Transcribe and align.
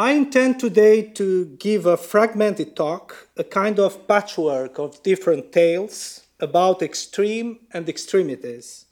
I 0.00 0.12
intend 0.12 0.60
today 0.60 1.02
to 1.14 1.46
give 1.58 1.84
a 1.84 1.96
fragmented 1.96 2.76
talk, 2.76 3.30
a 3.36 3.42
kind 3.42 3.80
of 3.80 4.06
patchwork 4.06 4.78
of 4.78 5.02
different 5.02 5.50
tales 5.50 6.22
about 6.38 6.82
extreme 6.82 7.58
and 7.72 7.88
extremities. 7.88 8.84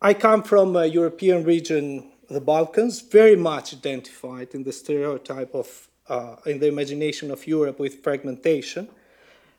I 0.00 0.14
come 0.14 0.44
from 0.44 0.76
a 0.76 0.86
European 0.86 1.42
region, 1.42 2.12
the 2.30 2.40
Balkans, 2.40 3.00
very 3.00 3.34
much 3.34 3.74
identified 3.74 4.54
in 4.54 4.62
the 4.62 4.70
stereotype 4.70 5.52
of, 5.52 5.88
uh, 6.08 6.36
in 6.46 6.60
the 6.60 6.68
imagination 6.68 7.32
of 7.32 7.48
Europe 7.48 7.80
with 7.80 8.04
fragmentation. 8.04 8.86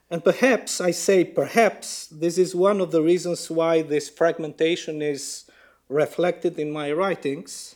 And 0.10 0.24
perhaps, 0.24 0.80
I 0.80 0.92
say 0.92 1.26
perhaps, 1.26 2.08
this 2.08 2.38
is 2.38 2.56
one 2.56 2.80
of 2.80 2.92
the 2.92 3.02
reasons 3.02 3.52
why 3.52 3.82
this 3.82 4.08
fragmentation 4.08 5.02
is 5.02 5.52
reflected 5.90 6.58
in 6.58 6.72
my 6.72 6.94
writings, 6.94 7.76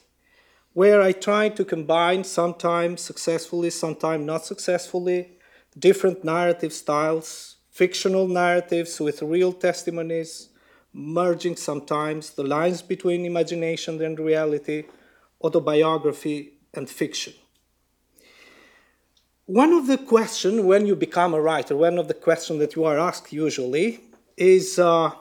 where 0.79 1.01
I 1.01 1.11
try 1.11 1.49
to 1.49 1.65
combine, 1.65 2.23
sometimes 2.23 3.01
successfully, 3.01 3.69
sometimes 3.69 4.25
not 4.25 4.45
successfully, 4.45 5.19
different 5.77 6.23
narrative 6.23 6.71
styles, 6.71 7.57
fictional 7.69 8.29
narratives 8.29 8.97
with 9.01 9.21
real 9.21 9.51
testimonies, 9.51 10.47
merging 10.93 11.57
sometimes 11.57 12.29
the 12.29 12.45
lines 12.45 12.81
between 12.81 13.25
imagination 13.25 14.01
and 14.01 14.17
reality, 14.17 14.85
autobiography 15.43 16.53
and 16.73 16.89
fiction. 16.89 17.33
One 19.47 19.73
of 19.73 19.85
the 19.87 19.97
questions 19.97 20.61
when 20.61 20.85
you 20.85 20.95
become 20.95 21.33
a 21.33 21.41
writer, 21.41 21.75
one 21.75 21.97
of 21.97 22.07
the 22.07 22.19
questions 22.27 22.59
that 22.59 22.77
you 22.77 22.85
are 22.85 22.97
asked 22.97 23.33
usually 23.33 23.99
is 24.37 24.79
uh, 24.79 25.11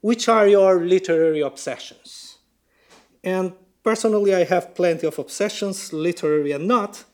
which 0.00 0.30
are 0.30 0.48
your 0.48 0.82
literary 0.82 1.42
obsessions? 1.42 2.38
And 3.22 3.52
personally, 3.84 4.34
I 4.34 4.44
have 4.44 4.74
plenty 4.74 5.06
of 5.06 5.18
obsessions, 5.18 5.92
literary 5.92 6.50
and 6.50 6.66
not, 6.66 7.04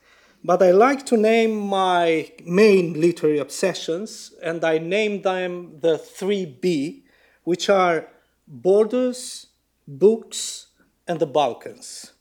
but 0.43 0.63
I 0.63 0.71
like 0.71 1.05
to 1.07 1.19
name 1.19 1.55
my 1.55 2.33
main 2.47 2.99
literary 2.99 3.39
obsessions, 3.39 4.33
and 4.43 4.65
I 4.65 4.79
name 4.79 5.21
them 5.21 5.81
the 5.81 5.99
three 5.99 6.47
B, 6.47 7.05
which 7.45 7.69
are 7.69 8.07
borders, 8.49 9.49
books, 9.87 10.69
and 11.07 11.21
the 11.21 11.27
Balkans 11.27 12.13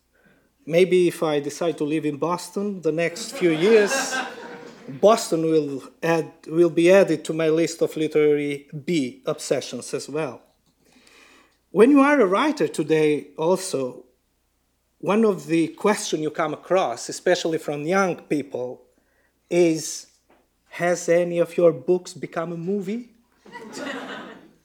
maybe 0.69 1.07
if 1.07 1.23
I 1.23 1.39
decide 1.39 1.77
to 1.79 1.83
live 1.83 2.05
in 2.05 2.17
Boston 2.17 2.81
the 2.81 2.91
next 2.91 3.31
few 3.31 3.49
years, 3.49 4.15
Boston 4.87 5.41
will, 5.41 5.83
add, 6.01 6.31
will 6.47 6.69
be 6.69 6.91
added 6.91 7.25
to 7.25 7.33
my 7.33 7.49
list 7.49 7.81
of 7.81 7.97
literary 7.97 8.67
B 8.85 9.21
obsessions 9.25 9.93
as 9.93 10.07
well. 10.07 10.41
When 11.71 11.89
you 11.91 12.01
are 12.01 12.21
a 12.21 12.25
writer 12.25 12.67
today, 12.67 13.27
also, 13.37 14.05
one 14.99 15.23
of 15.23 15.47
the 15.47 15.69
questions 15.69 16.21
you 16.21 16.29
come 16.29 16.53
across, 16.53 17.09
especially 17.09 17.57
from 17.57 17.83
young 17.83 18.17
people, 18.17 18.81
is 19.49 20.07
Has 20.71 21.09
any 21.09 21.39
of 21.39 21.57
your 21.57 21.71
books 21.71 22.13
become 22.13 22.51
a 22.53 22.57
movie? 22.57 23.09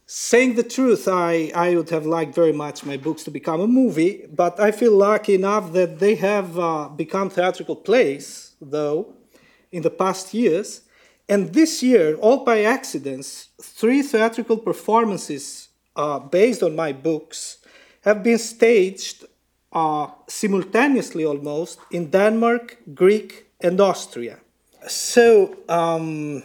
Saying 0.07 0.55
the 0.55 0.62
truth, 0.62 1.09
I, 1.09 1.51
I 1.55 1.75
would 1.77 1.89
have 1.91 2.05
liked 2.05 2.35
very 2.35 2.53
much 2.53 2.85
my 2.85 2.99
books 2.99 3.25
to 3.25 3.31
become 3.31 3.61
a 3.62 3.67
movie, 3.67 4.27
but 4.31 4.61
I 4.61 4.71
feel 4.71 4.95
lucky 4.95 5.35
enough 5.35 5.73
that 5.73 5.99
they 5.99 6.15
have 6.17 6.59
uh, 6.59 6.89
become 6.89 7.31
theatrical 7.31 7.77
plays, 7.77 8.55
though, 8.61 9.15
in 9.73 9.83
the 9.83 9.91
past 9.91 10.35
years. 10.35 10.83
And 11.27 11.55
this 11.55 11.83
year, 11.83 12.17
all 12.17 12.45
by 12.45 12.65
accidents, 12.65 13.49
three 13.62 14.03
theatrical 14.03 14.59
performances 14.59 15.69
uh, 15.97 16.19
based 16.19 16.62
on 16.62 16.77
my 16.77 16.93
books 16.93 17.59
have 18.03 18.23
been 18.23 18.39
staged 18.39 19.25
uh, 19.75 20.06
simultaneously 20.28 21.25
almost 21.25 21.78
in 21.91 22.11
Denmark, 22.11 22.78
Greek, 22.94 23.47
and 23.61 23.81
Austria. 23.81 24.39
So, 24.86 25.56
um, 25.69 26.42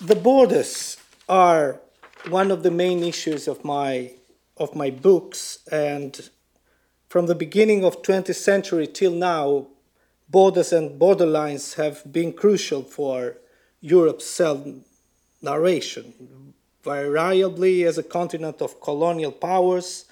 the 0.00 0.14
borders 0.14 0.96
are 1.28 1.80
one 2.28 2.50
of 2.50 2.62
the 2.62 2.70
main 2.70 3.02
issues 3.02 3.48
of 3.48 3.64
my 3.64 4.12
of 4.56 4.74
my 4.74 4.90
books 4.90 5.58
and 5.70 6.30
from 7.08 7.26
the 7.26 7.34
beginning 7.34 7.84
of 7.84 8.02
20th 8.02 8.34
century 8.34 8.86
till 8.86 9.12
now 9.12 9.66
borders 10.28 10.72
and 10.72 11.00
borderlines 11.00 11.74
have 11.74 12.02
been 12.12 12.32
crucial 12.32 12.82
for 12.82 13.36
Europe's 13.80 14.26
self 14.26 14.66
narration 15.42 16.54
variably 16.82 17.84
as 17.84 17.98
a 17.98 18.02
continent 18.02 18.60
of 18.60 18.80
colonial 18.80 19.32
powers 19.32 20.04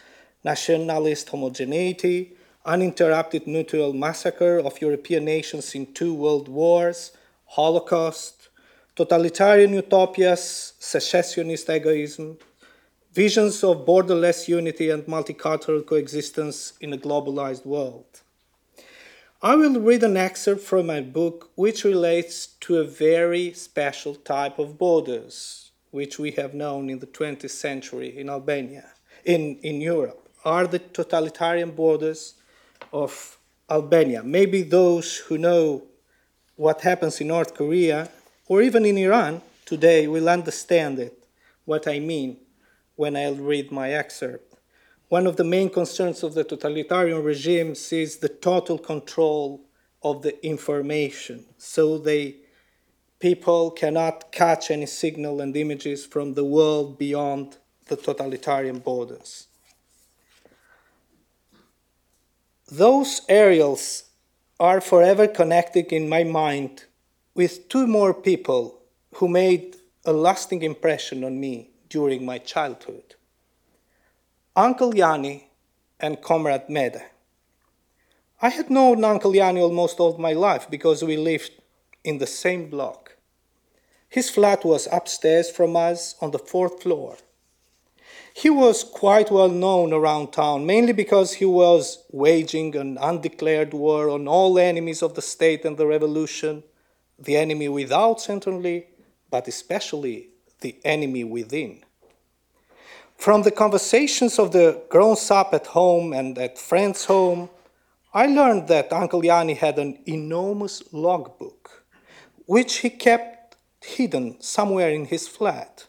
nationalist 0.51 1.29
homogeneity 1.33 2.19
uninterrupted 2.75 3.45
mutual 3.47 3.93
massacre 3.93 4.57
of 4.69 4.81
European 4.87 5.25
nations 5.25 5.75
in 5.79 5.85
two 5.99 6.13
world 6.25 6.49
wars 6.49 7.01
holocaust 7.59 8.37
totalitarian 8.97 9.75
utopias, 9.75 10.73
secessionist 10.79 11.69
egoism, 11.69 12.39
visions 13.13 13.63
of 13.63 13.85
borderless 13.85 14.49
unity 14.49 14.89
and 14.91 15.05
multicultural 15.05 15.85
coexistence 15.85 16.73
in 16.81 16.93
a 16.95 16.99
globalized 16.99 17.67
world. 17.67 18.23
I 19.43 19.55
will 19.55 19.79
read 19.81 20.03
an 20.03 20.17
excerpt 20.17 20.63
from 20.63 20.87
my 20.87 21.03
book 21.03 21.51
which 21.57 21.85
relates 21.85 22.47
to 22.61 22.79
a 22.79 22.85
very 22.85 23.53
special 23.53 24.15
type 24.15 24.59
of 24.59 24.79
borders 24.79 25.71
which 25.91 26.19
we 26.19 26.31
have 26.33 26.55
known 26.55 26.89
in 26.89 26.99
the 26.99 27.07
20th 27.07 27.51
century 27.51 28.19
in 28.19 28.31
Albania, 28.31 28.87
in, 29.25 29.59
in 29.63 29.81
Europe, 29.83 30.26
are 30.47 30.67
the 30.69 30.79
totalitarian 30.79 31.73
borders 31.73 32.35
of 32.93 33.37
Albania. 33.69 34.23
Maybe 34.23 34.63
those 34.63 35.17
who 35.17 35.37
know 35.37 35.83
what 36.55 36.83
happens 36.83 37.21
in 37.21 37.27
North 37.27 37.53
Korea 37.55 38.09
or 38.47 38.63
even 38.63 38.87
in 38.87 38.97
Iran 38.97 39.43
today 39.65 40.07
will 40.07 40.29
understand 40.29 41.01
it, 41.01 41.25
what 41.65 41.89
I 41.89 41.99
mean 41.99 42.37
when 42.95 43.17
I'll 43.17 43.35
read 43.35 43.73
my 43.73 43.91
excerpt. 43.91 44.55
One 45.09 45.27
of 45.27 45.37
the 45.37 45.45
main 45.45 45.69
concerns 45.69 46.23
of 46.23 46.35
the 46.35 46.45
totalitarian 46.45 47.23
regimes 47.25 47.93
is 47.93 48.19
the 48.19 48.29
total 48.29 48.79
control 48.79 49.61
of 50.03 50.23
the 50.23 50.47
information. 50.47 51.45
So 51.59 51.99
they 51.99 52.37
people 53.19 53.73
cannot 53.73 54.31
catch 54.31 54.71
any 54.71 54.87
signal 54.87 55.41
and 55.41 55.57
images 55.57 56.07
from 56.07 56.35
the 56.35 56.45
world 56.45 56.99
beyond 56.99 57.57
the 57.87 57.97
totalitarian 57.97 58.79
borders. 58.79 59.49
Those 62.71 63.21
aerials 63.29 64.11
are 64.59 64.81
forever 64.81 65.29
connected 65.29 65.93
in 65.93 66.09
my 66.09 66.25
mind 66.25 66.87
with 67.33 67.69
two 67.69 67.87
more 67.87 68.13
people 68.13 68.81
who 69.15 69.29
made 69.29 69.77
a 70.05 70.13
lasting 70.13 70.63
impression 70.63 71.23
on 71.23 71.39
me 71.39 71.71
during 71.89 72.25
my 72.25 72.39
childhood 72.39 73.15
Uncle 74.57 74.97
Yanni 74.97 75.49
and 76.01 76.21
Comrade 76.21 76.69
Mete. 76.69 77.03
I 78.43 78.49
had 78.49 78.69
known 78.69 79.05
Uncle 79.05 79.37
Yanni 79.37 79.61
almost 79.61 80.01
all 80.01 80.19
my 80.19 80.33
life 80.33 80.69
because 80.69 81.05
we 81.05 81.17
lived 81.17 81.53
in 82.03 82.19
the 82.19 82.27
same 82.27 82.69
block. 82.69 83.17
His 84.09 84.29
flat 84.29 84.65
was 84.65 84.89
upstairs 84.91 85.51
from 85.51 85.77
us 85.77 86.17
on 86.21 86.33
the 86.33 86.41
fourth 86.41 86.83
floor. 86.83 87.17
He 88.39 88.51
was 88.51 88.85
quite 88.85 89.31
well 89.31 89.49
known 89.49 89.95
around 89.95 90.33
town, 90.33 90.67
mainly 90.67 90.93
because 90.93 91.33
he 91.33 91.47
was 91.47 92.05
waging 92.13 92.77
an 92.77 92.99
undeclared 93.01 93.73
war 93.73 94.11
on 94.11 94.29
all 94.29 94.59
enemies 94.59 95.01
of 95.03 95.15
the 95.15 95.23
state 95.23 95.65
and 95.65 95.79
the 95.79 95.87
revolution 95.87 96.63
the 97.19 97.39
enemy 97.39 97.71
without, 97.71 98.21
certainly, 98.21 98.89
but 99.31 99.49
especially 99.49 100.29
the 100.61 100.79
enemy 100.85 101.25
within. 101.25 101.83
From 103.17 103.41
the 103.41 103.51
conversations 103.51 104.39
of 104.39 104.53
the 104.53 104.83
grown 104.91 105.17
up 105.31 105.55
at 105.55 105.69
home 105.69 106.13
and 106.13 106.37
at 106.37 106.59
friends' 106.59 107.07
home, 107.07 107.49
I 108.13 108.27
learned 108.27 108.69
that 108.69 108.93
Uncle 108.93 109.25
Yanni 109.25 109.55
had 109.55 109.79
an 109.79 109.99
enormous 110.07 110.83
logbook, 110.93 111.87
which 112.45 112.81
he 112.81 112.91
kept 112.91 113.57
hidden 113.81 114.39
somewhere 114.43 114.91
in 114.91 115.07
his 115.07 115.27
flat, 115.27 115.87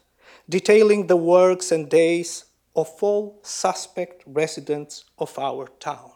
detailing 0.48 1.06
the 1.06 1.16
works 1.16 1.70
and 1.72 1.88
days 1.88 2.44
of 2.74 2.88
all 3.00 3.38
suspect 3.42 4.22
residents 4.26 5.04
of 5.18 5.38
our 5.38 5.68
town. 5.80 6.12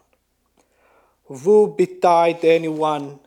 Woe 1.29 1.67
betide 1.67 2.45
anyone 2.45 3.19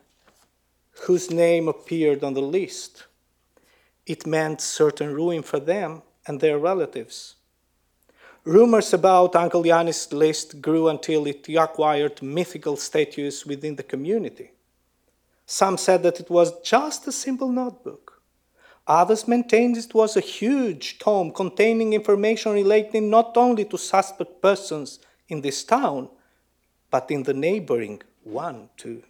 whose 1.02 1.30
name 1.30 1.68
appeared 1.68 2.24
on 2.24 2.34
the 2.34 2.40
list. 2.40 3.04
It 4.06 4.26
meant 4.26 4.60
certain 4.60 5.12
ruin 5.12 5.42
for 5.42 5.58
them 5.58 6.02
and 6.26 6.40
their 6.40 6.58
relatives. 6.58 7.34
Rumors 8.44 8.92
about 8.94 9.34
Uncle 9.34 9.66
Yanni's 9.66 10.12
list 10.12 10.60
grew 10.60 10.88
until 10.88 11.26
it 11.26 11.48
acquired 11.48 12.22
mythical 12.22 12.76
status 12.76 13.44
within 13.44 13.74
the 13.74 13.82
community. 13.82 14.52
Some 15.46 15.76
said 15.76 16.04
that 16.04 16.20
it 16.20 16.30
was 16.30 16.60
just 16.60 17.08
a 17.08 17.12
simple 17.12 17.48
notebook. 17.48 18.05
Others 18.86 19.26
maintained 19.26 19.76
it 19.76 19.94
was 19.94 20.16
a 20.16 20.20
huge 20.20 20.98
tome 20.98 21.32
containing 21.32 21.92
information 21.92 22.52
relating 22.52 23.10
not 23.10 23.36
only 23.36 23.64
to 23.64 23.76
suspect 23.76 24.40
persons 24.40 25.00
in 25.28 25.40
this 25.40 25.64
town, 25.64 26.08
but 26.90 27.10
in 27.10 27.24
the 27.24 27.34
neighboring 27.34 28.00
one 28.22 28.68
too. 28.76 29.02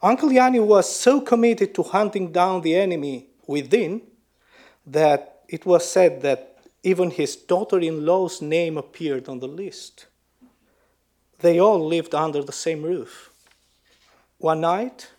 Uncle 0.00 0.30
Yanni 0.30 0.60
was 0.60 0.94
so 0.94 1.20
committed 1.20 1.74
to 1.74 1.82
hunting 1.82 2.30
down 2.30 2.60
the 2.60 2.76
enemy 2.76 3.26
within 3.48 4.00
that 4.86 5.40
it 5.48 5.66
was 5.66 5.90
said 5.90 6.22
that 6.22 6.58
even 6.84 7.10
his 7.10 7.34
daughter 7.34 7.80
in 7.80 8.06
law's 8.06 8.40
name 8.40 8.78
appeared 8.78 9.28
on 9.28 9.40
the 9.40 9.48
list. 9.48 10.06
They 11.40 11.58
all 11.58 11.84
lived 11.84 12.14
under 12.14 12.42
the 12.42 12.52
same 12.52 12.82
roof. 12.82 13.30
One 14.38 14.60
night, 14.60 15.10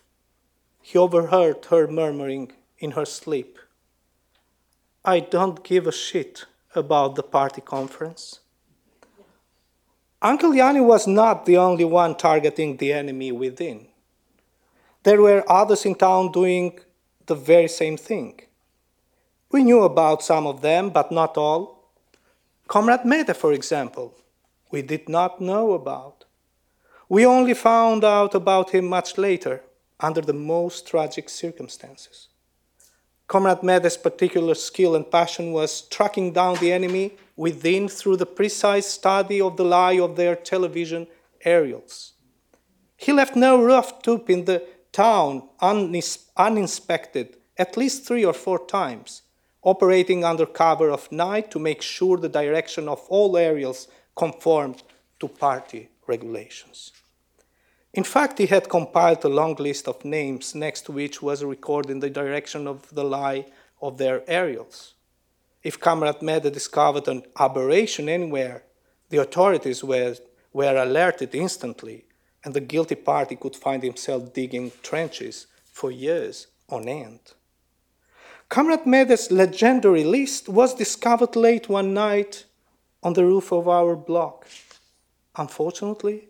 he 0.80 0.96
overheard 0.96 1.66
her 1.66 1.86
murmuring 1.86 2.52
in 2.80 2.92
her 2.92 3.04
sleep 3.04 3.58
I 5.04 5.20
don't 5.20 5.64
give 5.64 5.86
a 5.86 5.92
shit 5.92 6.44
about 6.74 7.14
the 7.14 7.22
party 7.22 7.62
conference. 7.62 8.40
Uncle 10.20 10.54
Yanni 10.54 10.82
was 10.82 11.06
not 11.06 11.46
the 11.46 11.56
only 11.56 11.86
one 11.86 12.14
targeting 12.14 12.76
the 12.76 12.92
enemy 12.92 13.32
within. 13.32 13.86
There 15.02 15.22
were 15.22 15.50
others 15.50 15.86
in 15.86 15.94
town 15.94 16.32
doing 16.32 16.78
the 17.24 17.34
very 17.34 17.68
same 17.68 17.96
thing. 17.96 18.42
We 19.50 19.64
knew 19.64 19.82
about 19.84 20.22
some 20.22 20.46
of 20.46 20.60
them, 20.60 20.90
but 20.90 21.10
not 21.10 21.38
all. 21.38 21.88
Comrade 22.68 23.06
Mete, 23.06 23.34
for 23.34 23.54
example, 23.54 24.14
we 24.70 24.82
did 24.82 25.08
not 25.08 25.40
know 25.40 25.72
about. 25.72 26.24
We 27.08 27.24
only 27.24 27.54
found 27.54 28.04
out 28.04 28.34
about 28.34 28.70
him 28.70 28.86
much 28.86 29.16
later, 29.16 29.62
under 29.98 30.20
the 30.20 30.34
most 30.34 30.86
tragic 30.86 31.30
circumstances. 31.30 32.28
Comrade 33.30 33.62
Mete's 33.62 33.96
particular 33.96 34.56
skill 34.56 34.96
and 34.96 35.08
passion 35.08 35.52
was 35.52 35.82
tracking 35.82 36.32
down 36.32 36.56
the 36.56 36.72
enemy 36.72 37.12
within 37.36 37.86
through 37.86 38.16
the 38.16 38.26
precise 38.26 38.86
study 38.86 39.40
of 39.40 39.56
the 39.56 39.64
lie 39.64 40.00
of 40.00 40.16
their 40.16 40.34
television 40.34 41.06
aerials. 41.44 42.14
He 42.96 43.12
left 43.12 43.36
no 43.36 43.62
rough 43.62 44.02
tube 44.02 44.28
in 44.28 44.46
the 44.46 44.66
town 44.90 45.48
uninspected 46.36 47.36
at 47.56 47.76
least 47.76 48.04
three 48.04 48.24
or 48.24 48.32
four 48.32 48.66
times, 48.66 49.22
operating 49.62 50.24
under 50.24 50.44
cover 50.44 50.90
of 50.90 51.12
night 51.12 51.52
to 51.52 51.60
make 51.60 51.82
sure 51.82 52.16
the 52.16 52.28
direction 52.28 52.88
of 52.88 53.06
all 53.08 53.36
aerials 53.36 53.86
conformed 54.16 54.82
to 55.20 55.28
party 55.28 55.88
regulations. 56.08 56.90
In 57.92 58.04
fact, 58.04 58.38
he 58.38 58.46
had 58.46 58.68
compiled 58.68 59.24
a 59.24 59.28
long 59.28 59.56
list 59.56 59.88
of 59.88 60.04
names 60.04 60.54
next 60.54 60.82
to 60.82 60.92
which 60.92 61.20
was 61.20 61.42
recorded 61.42 61.90
in 61.90 62.00
the 62.00 62.10
direction 62.10 62.68
of 62.68 62.88
the 62.94 63.02
lie 63.02 63.46
of 63.82 63.98
their 63.98 64.22
aerials. 64.28 64.94
If 65.62 65.80
Comrade 65.80 66.22
Mete 66.22 66.52
discovered 66.52 67.08
an 67.08 67.24
aberration 67.38 68.08
anywhere, 68.08 68.62
the 69.08 69.18
authorities 69.18 69.82
were, 69.82 70.14
were 70.52 70.76
alerted 70.76 71.34
instantly, 71.34 72.04
and 72.44 72.54
the 72.54 72.60
guilty 72.60 72.94
party 72.94 73.36
could 73.36 73.56
find 73.56 73.82
himself 73.82 74.32
digging 74.32 74.70
trenches 74.82 75.48
for 75.72 75.90
years 75.90 76.46
on 76.68 76.88
end. 76.88 77.20
Comrade 78.48 78.86
Mete's 78.86 79.30
legendary 79.30 80.04
list 80.04 80.48
was 80.48 80.74
discovered 80.74 81.36
late 81.36 81.68
one 81.68 81.92
night 81.92 82.44
on 83.02 83.14
the 83.14 83.24
roof 83.24 83.52
of 83.52 83.68
our 83.68 83.96
block. 83.96 84.46
Unfortunately, 85.36 86.29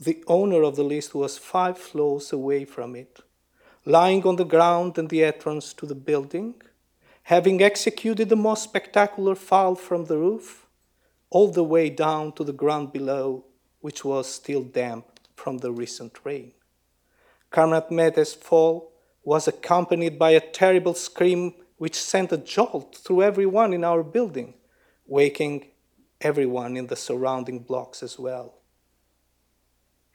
the 0.00 0.24
owner 0.26 0.62
of 0.62 0.76
the 0.76 0.82
list 0.82 1.14
was 1.14 1.36
five 1.36 1.76
floors 1.76 2.32
away 2.32 2.64
from 2.64 2.96
it, 2.96 3.20
lying 3.84 4.26
on 4.26 4.36
the 4.36 4.46
ground 4.46 4.96
in 4.96 5.08
the 5.08 5.22
entrance 5.22 5.74
to 5.74 5.84
the 5.84 5.94
building, 5.94 6.54
having 7.24 7.62
executed 7.62 8.30
the 8.30 8.36
most 8.36 8.64
spectacular 8.64 9.34
fall 9.34 9.74
from 9.74 10.06
the 10.06 10.16
roof, 10.16 10.66
all 11.28 11.50
the 11.52 11.62
way 11.62 11.90
down 11.90 12.32
to 12.32 12.42
the 12.42 12.52
ground 12.52 12.94
below, 12.94 13.44
which 13.80 14.02
was 14.02 14.26
still 14.26 14.62
damp 14.62 15.04
from 15.36 15.58
the 15.58 15.70
recent 15.70 16.18
rain. 16.24 16.52
Comrade 17.50 17.90
Mete's 17.90 18.32
fall 18.32 18.92
was 19.22 19.46
accompanied 19.46 20.18
by 20.18 20.30
a 20.30 20.40
terrible 20.40 20.94
scream 20.94 21.52
which 21.76 21.94
sent 21.94 22.32
a 22.32 22.38
jolt 22.38 22.96
through 22.96 23.22
everyone 23.22 23.74
in 23.74 23.84
our 23.84 24.02
building, 24.02 24.54
waking 25.06 25.66
everyone 26.22 26.76
in 26.78 26.86
the 26.86 26.96
surrounding 26.96 27.58
blocks 27.58 28.02
as 28.02 28.18
well. 28.18 28.59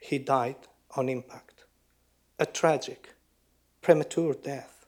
He 0.07 0.19
died 0.19 0.67
on 0.95 1.09
impact. 1.09 1.63
A 2.37 2.45
tragic, 2.45 3.15
premature 3.81 4.35
death, 4.35 4.85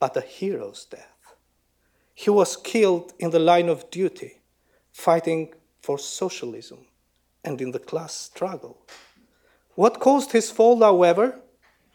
but 0.00 0.16
a 0.16 0.20
hero's 0.20 0.84
death. 0.84 1.36
He 2.12 2.28
was 2.28 2.56
killed 2.56 3.12
in 3.20 3.30
the 3.30 3.38
line 3.38 3.68
of 3.68 3.88
duty, 3.88 4.40
fighting 4.90 5.54
for 5.80 5.96
socialism 5.96 6.86
and 7.44 7.60
in 7.60 7.70
the 7.70 7.78
class 7.78 8.14
struggle. 8.14 8.78
What 9.76 10.00
caused 10.00 10.32
his 10.32 10.50
fall, 10.50 10.80
however, 10.80 11.38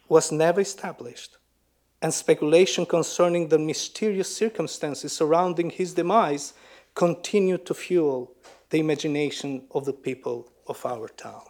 was 0.07 0.31
never 0.31 0.61
established, 0.61 1.37
and 2.01 2.13
speculation 2.13 2.85
concerning 2.85 3.49
the 3.49 3.59
mysterious 3.59 4.33
circumstances 4.33 5.11
surrounding 5.11 5.69
his 5.69 5.95
demise 5.95 6.53
continued 6.95 7.65
to 7.65 7.73
fuel 7.73 8.31
the 8.69 8.79
imagination 8.79 9.67
of 9.71 9.83
the 9.83 9.91
people 10.07 10.49
of 10.65 10.85
our 10.85 11.09
town. 11.09 11.43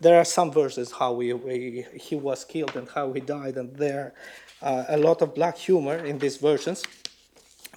There 0.00 0.18
are 0.18 0.24
some 0.24 0.50
verses 0.52 0.92
how 0.92 1.20
he, 1.20 1.36
he, 1.46 1.84
he 1.94 2.16
was 2.16 2.44
killed 2.44 2.76
and 2.76 2.88
how 2.88 3.12
he 3.12 3.20
died, 3.20 3.56
and 3.56 3.74
there 3.76 4.14
are 4.62 4.80
uh, 4.80 4.84
a 4.88 4.96
lot 4.96 5.22
of 5.22 5.34
black 5.34 5.56
humor 5.56 5.96
in 5.96 6.18
these 6.18 6.36
versions. 6.36 6.82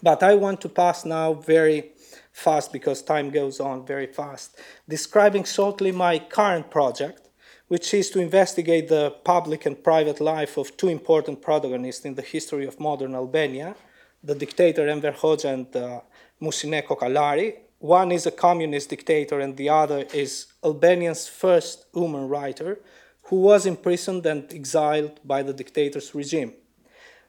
But 0.01 0.23
I 0.23 0.35
want 0.35 0.61
to 0.61 0.69
pass 0.69 1.05
now 1.05 1.33
very 1.33 1.91
fast 2.31 2.71
because 2.71 3.01
time 3.01 3.29
goes 3.29 3.59
on 3.59 3.85
very 3.85 4.07
fast, 4.07 4.59
describing 4.87 5.43
shortly 5.43 5.91
my 5.91 6.19
current 6.19 6.69
project, 6.69 7.29
which 7.67 7.93
is 7.93 8.09
to 8.11 8.19
investigate 8.19 8.87
the 8.87 9.11
public 9.23 9.65
and 9.65 9.83
private 9.83 10.21
life 10.21 10.57
of 10.57 10.77
two 10.77 10.87
important 10.87 11.41
protagonists 11.41 12.05
in 12.05 12.15
the 12.15 12.21
history 12.21 12.65
of 12.65 12.79
modern 12.79 13.15
Albania, 13.15 13.75
the 14.23 14.35
dictator 14.35 14.87
Enver 14.87 15.11
Hoxha 15.11 15.53
and 15.53 15.75
uh, 15.75 16.01
Musine 16.39 16.81
Kokalari. 16.81 17.55
One 17.79 18.11
is 18.11 18.25
a 18.25 18.31
communist 18.31 18.89
dictator 18.89 19.39
and 19.39 19.55
the 19.55 19.69
other 19.69 20.05
is 20.13 20.47
Albania's 20.63 21.27
first 21.27 21.85
woman 21.93 22.27
writer, 22.27 22.79
who 23.23 23.35
was 23.35 23.65
imprisoned 23.65 24.25
and 24.25 24.51
exiled 24.51 25.19
by 25.23 25.43
the 25.43 25.53
dictator's 25.53 26.15
regime. 26.15 26.53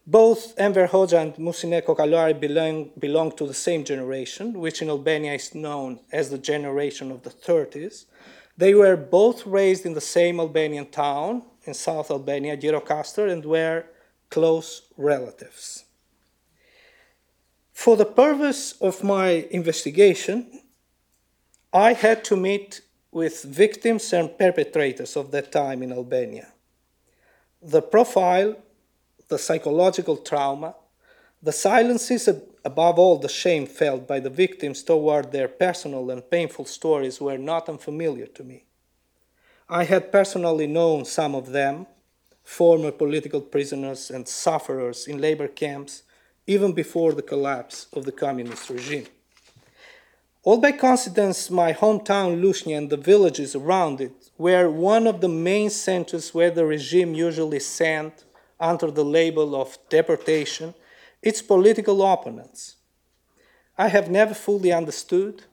Both 0.06 0.59
Enver 0.59 0.89
Hoxha 0.89 1.21
and 1.21 1.39
Musine 1.39 1.83
Kokalari 1.83 2.41
belong, 2.41 2.91
belong 2.99 3.33
to 3.33 3.47
the 3.47 3.53
same 3.53 3.85
generation, 3.85 4.55
which 4.55 4.81
in 4.81 4.89
Albania 4.89 5.35
is 5.35 5.55
known 5.55 6.00
as 6.11 6.31
the 6.31 6.39
generation 6.39 7.11
of 7.11 7.25
the 7.25 7.31
30s, 7.31 8.06
they 8.56 8.73
were 8.73 8.97
both 8.97 9.47
raised 9.47 9.85
in 9.85 9.93
the 9.93 10.01
same 10.01 10.41
Albanian 10.41 10.87
town 10.87 11.43
in 11.65 11.75
South 11.75 12.11
Albania, 12.11 12.56
Gjirokastër, 12.56 13.31
and 13.31 13.44
were 13.44 13.84
close 14.31 14.82
relatives. 14.96 15.84
For 17.79 17.97
the 17.97 18.06
purpose 18.06 18.73
of 18.81 19.05
my 19.05 19.47
investigation, 19.53 20.63
I 21.73 21.93
had 21.93 22.25
to 22.25 22.37
meet 22.37 22.81
with 23.13 23.44
victims 23.44 24.13
and 24.13 24.37
perpetrators 24.37 25.17
of 25.17 25.31
that 25.31 25.53
time 25.53 25.85
in 25.85 25.93
Albania. 25.93 26.49
The 27.63 27.81
profile, 27.81 28.56
the 29.29 29.39
psychological 29.39 30.17
trauma, 30.17 30.75
the 31.41 31.53
silences, 31.53 32.29
above 32.65 32.99
all 32.99 33.17
the 33.17 33.29
shame 33.29 33.65
felt 33.65 34.08
by 34.08 34.19
the 34.19 34.29
victims 34.44 34.82
toward 34.82 35.31
their 35.31 35.47
personal 35.47 36.11
and 36.11 36.29
painful 36.29 36.65
stories, 36.65 37.20
were 37.20 37.39
not 37.39 37.69
unfamiliar 37.69 38.27
to 38.27 38.43
me. 38.43 38.65
I 39.69 39.85
had 39.85 40.11
personally 40.11 40.67
known 40.67 41.05
some 41.05 41.37
of 41.37 41.53
them, 41.53 41.87
former 42.43 42.91
political 42.91 43.41
prisoners 43.41 44.11
and 44.11 44.27
sufferers 44.27 45.06
in 45.06 45.20
labor 45.20 45.47
camps, 45.47 46.03
even 46.48 46.72
before 46.72 47.12
the 47.12 47.22
collapse 47.22 47.86
of 47.93 48.06
the 48.06 48.10
communist 48.24 48.70
regime. 48.70 49.06
All 50.43 50.56
by 50.56 50.72
coincidence, 50.72 51.50
my 51.50 51.74
hometown 51.74 52.40
Lushnja 52.40 52.78
and 52.78 52.88
the 52.88 52.96
villages 52.96 53.55
around 53.55 54.00
it 54.00 54.31
were 54.38 54.70
one 54.70 55.06
of 55.06 55.20
the 55.20 55.28
main 55.28 55.69
centers 55.69 56.32
where 56.32 56.50
the 56.50 56.64
regime 56.64 57.14
usually 57.14 57.60
sent, 57.60 58.24
under 58.58 58.90
the 58.90 59.05
label 59.05 59.55
of 59.55 59.78
deportation, 59.90 60.74
its 61.22 61.43
political 61.43 62.02
opponents. 62.02 62.76
I 63.76 63.88
have 63.88 64.10
never 64.10 64.34
fully 64.34 64.72
understood 64.72 65.44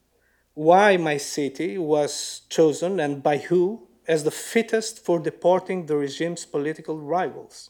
why 0.53 0.97
my 0.97 1.17
city 1.17 1.77
was 1.77 2.41
chosen 2.49 2.99
and 2.99 3.21
by 3.21 3.37
who 3.37 3.87
as 4.07 4.23
the 4.23 4.31
fittest 4.31 5.03
for 5.03 5.19
deporting 5.19 5.85
the 5.85 5.97
regime's 5.97 6.45
political 6.45 6.97
rivals. 6.97 7.69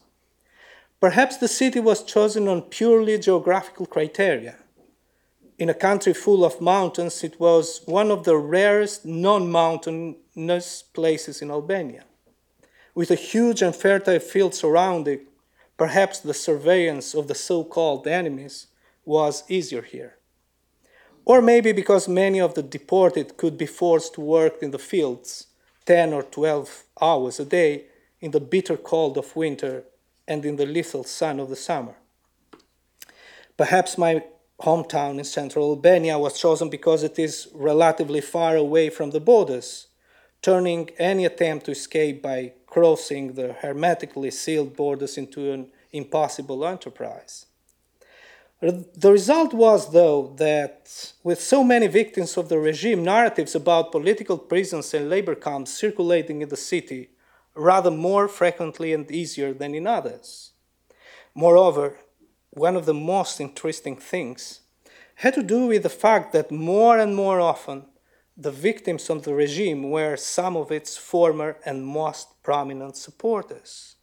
Perhaps 0.99 1.37
the 1.37 1.47
city 1.47 1.79
was 1.79 2.03
chosen 2.03 2.47
on 2.47 2.63
purely 2.63 3.17
geographical 3.17 3.85
criteria. 3.85 4.57
In 5.57 5.69
a 5.69 5.73
country 5.73 6.13
full 6.13 6.43
of 6.43 6.59
mountains, 6.59 7.23
it 7.23 7.39
was 7.39 7.81
one 7.85 8.11
of 8.11 8.23
the 8.23 8.37
rarest 8.37 9.05
non 9.05 9.51
mountainous 9.51 10.81
places 10.81 11.41
in 11.41 11.51
Albania. 11.51 12.03
With 12.93 13.11
a 13.11 13.15
huge 13.15 13.61
and 13.61 13.75
fertile 13.75 14.19
field 14.19 14.53
surrounding 14.53 15.27
Perhaps 15.77 16.19
the 16.19 16.33
surveillance 16.33 17.13
of 17.13 17.27
the 17.27 17.35
so 17.35 17.63
called 17.63 18.07
enemies 18.07 18.67
was 19.03 19.43
easier 19.49 19.81
here. 19.81 20.17
Or 21.25 21.41
maybe 21.41 21.71
because 21.73 22.07
many 22.07 22.39
of 22.39 22.53
the 22.53 22.63
deported 22.63 23.35
could 23.35 23.57
be 23.57 23.65
forced 23.65 24.13
to 24.13 24.21
work 24.21 24.61
in 24.61 24.71
the 24.71 24.79
fields 24.79 25.47
10 25.85 26.13
or 26.13 26.23
12 26.23 26.83
hours 27.01 27.39
a 27.39 27.45
day 27.45 27.85
in 28.21 28.31
the 28.31 28.39
bitter 28.39 28.77
cold 28.77 29.17
of 29.17 29.35
winter 29.35 29.83
and 30.27 30.45
in 30.45 30.55
the 30.55 30.65
lethal 30.65 31.03
sun 31.03 31.39
of 31.39 31.49
the 31.49 31.55
summer. 31.55 31.95
Perhaps 33.57 33.97
my 33.97 34.23
hometown 34.61 35.17
in 35.17 35.25
central 35.25 35.69
Albania 35.71 36.17
was 36.17 36.39
chosen 36.39 36.69
because 36.69 37.03
it 37.03 37.19
is 37.19 37.47
relatively 37.53 38.21
far 38.21 38.55
away 38.55 38.89
from 38.89 39.11
the 39.11 39.19
borders, 39.19 39.87
turning 40.41 40.89
any 40.97 41.25
attempt 41.25 41.65
to 41.65 41.71
escape 41.71 42.21
by 42.21 42.53
crossing 42.67 43.33
the 43.33 43.53
hermetically 43.53 44.31
sealed 44.31 44.75
borders 44.75 45.17
into 45.17 45.51
an 45.51 45.67
impossible 45.91 46.65
enterprise. 46.65 47.45
The 48.61 49.11
result 49.11 49.53
was, 49.53 49.91
though, 49.91 50.33
that 50.37 51.13
with 51.23 51.41
so 51.41 51.63
many 51.63 51.87
victims 51.87 52.37
of 52.37 52.49
the 52.49 52.57
regime, 52.57 53.03
narratives 53.03 53.53
about 53.53 53.91
political 53.91 54.37
prisons 54.37 54.93
and 54.93 55.09
labor 55.09 55.35
camps 55.35 55.73
circulating 55.73 56.41
in 56.41 56.49
the 56.49 56.57
city 56.57 57.09
rather 57.55 57.91
more 57.91 58.27
frequently 58.27 58.93
and 58.93 59.09
easier 59.09 59.53
than 59.53 59.73
in 59.73 59.87
others. 59.87 60.51
Moreover, 61.33 61.97
one 62.51 62.75
of 62.75 62.85
the 62.85 62.93
most 62.93 63.39
interesting 63.39 63.97
things 63.97 64.61
had 65.15 65.33
to 65.33 65.43
do 65.43 65.67
with 65.67 65.83
the 65.83 65.89
fact 65.89 66.33
that 66.33 66.51
more 66.51 66.99
and 66.99 67.15
more 67.15 67.39
often 67.39 67.85
the 68.37 68.51
victims 68.51 69.09
of 69.09 69.23
the 69.23 69.33
regime 69.33 69.89
were 69.89 70.17
some 70.17 70.57
of 70.57 70.71
its 70.71 70.97
former 70.97 71.57
and 71.65 71.85
most 71.85 72.41
prominent 72.43 72.97
supporters, 72.97 73.95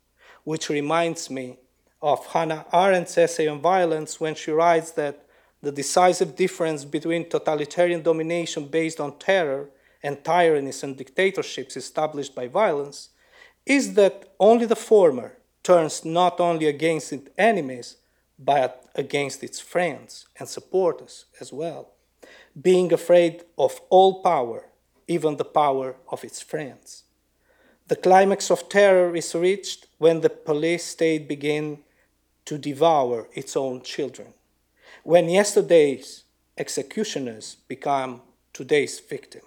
which 0.44 0.70
reminds 0.70 1.28
me 1.28 1.58
of 2.00 2.26
Hannah 2.26 2.64
Arendt's 2.72 3.16
essay 3.18 3.46
on 3.46 3.60
violence 3.60 4.18
when 4.18 4.34
she 4.34 4.50
writes 4.50 4.92
that 4.92 5.26
the 5.60 5.70
decisive 5.70 6.34
difference 6.34 6.84
between 6.84 7.28
totalitarian 7.28 8.02
domination 8.02 8.66
based 8.66 8.98
on 8.98 9.18
terror 9.18 9.68
and 10.02 10.24
tyrannies 10.24 10.82
and 10.82 10.96
dictatorships 10.96 11.76
established 11.76 12.34
by 12.34 12.48
violence 12.48 13.10
is 13.66 13.94
that 13.94 14.34
only 14.40 14.66
the 14.66 14.76
former 14.76 15.36
turns 15.62 16.04
not 16.04 16.40
only 16.40 16.66
against 16.66 17.12
its 17.12 17.28
enemies, 17.38 17.96
but 18.38 18.84
against 18.94 19.42
its 19.42 19.60
friends 19.60 20.26
and 20.38 20.48
supporters 20.48 21.26
as 21.40 21.52
well, 21.52 21.90
being 22.60 22.92
afraid 22.92 23.44
of 23.56 23.80
all 23.88 24.22
power, 24.22 24.66
even 25.06 25.36
the 25.36 25.44
power 25.44 25.96
of 26.10 26.24
its 26.24 26.42
friends. 26.42 27.04
The 27.88 27.96
climax 27.96 28.50
of 28.50 28.68
terror 28.68 29.14
is 29.14 29.34
reached 29.34 29.86
when 29.98 30.20
the 30.20 30.30
police 30.30 30.84
state 30.84 31.28
begins 31.28 31.78
to 32.46 32.58
devour 32.58 33.28
its 33.34 33.56
own 33.56 33.82
children. 33.82 34.34
When 35.04 35.28
yesterday's 35.28 36.24
executioners 36.56 37.56
become 37.68 38.22
today's 38.52 39.00
victim. 39.00 39.42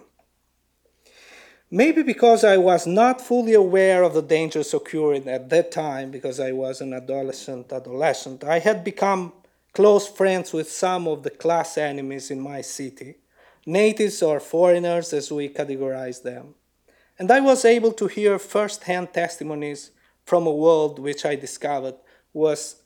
Maybe 1.70 2.02
because 2.04 2.44
I 2.44 2.58
was 2.58 2.86
not 2.86 3.20
fully 3.20 3.52
aware 3.52 4.04
of 4.04 4.14
the 4.14 4.22
dangers 4.22 4.72
occurring 4.72 5.28
at 5.28 5.50
that 5.50 5.72
time, 5.72 6.12
because 6.12 6.38
I 6.38 6.52
was 6.52 6.80
an 6.80 6.92
adolescent, 6.92 7.72
adolescent, 7.72 8.44
I 8.44 8.60
had 8.60 8.84
become 8.84 9.32
close 9.72 10.06
friends 10.06 10.52
with 10.52 10.70
some 10.70 11.08
of 11.08 11.24
the 11.24 11.30
class 11.30 11.76
enemies 11.76 12.30
in 12.30 12.40
my 12.40 12.60
city, 12.60 13.16
natives 13.66 14.22
or 14.22 14.38
foreigners 14.38 15.12
as 15.12 15.32
we 15.32 15.48
categorize 15.48 16.22
them. 16.22 16.54
And 17.18 17.30
I 17.32 17.40
was 17.40 17.64
able 17.64 17.92
to 17.94 18.06
hear 18.06 18.38
first-hand 18.38 19.12
testimonies 19.12 19.90
from 20.24 20.46
a 20.46 20.52
world 20.52 21.00
which 21.00 21.26
I 21.26 21.34
discovered 21.34 21.96
was 22.32 22.76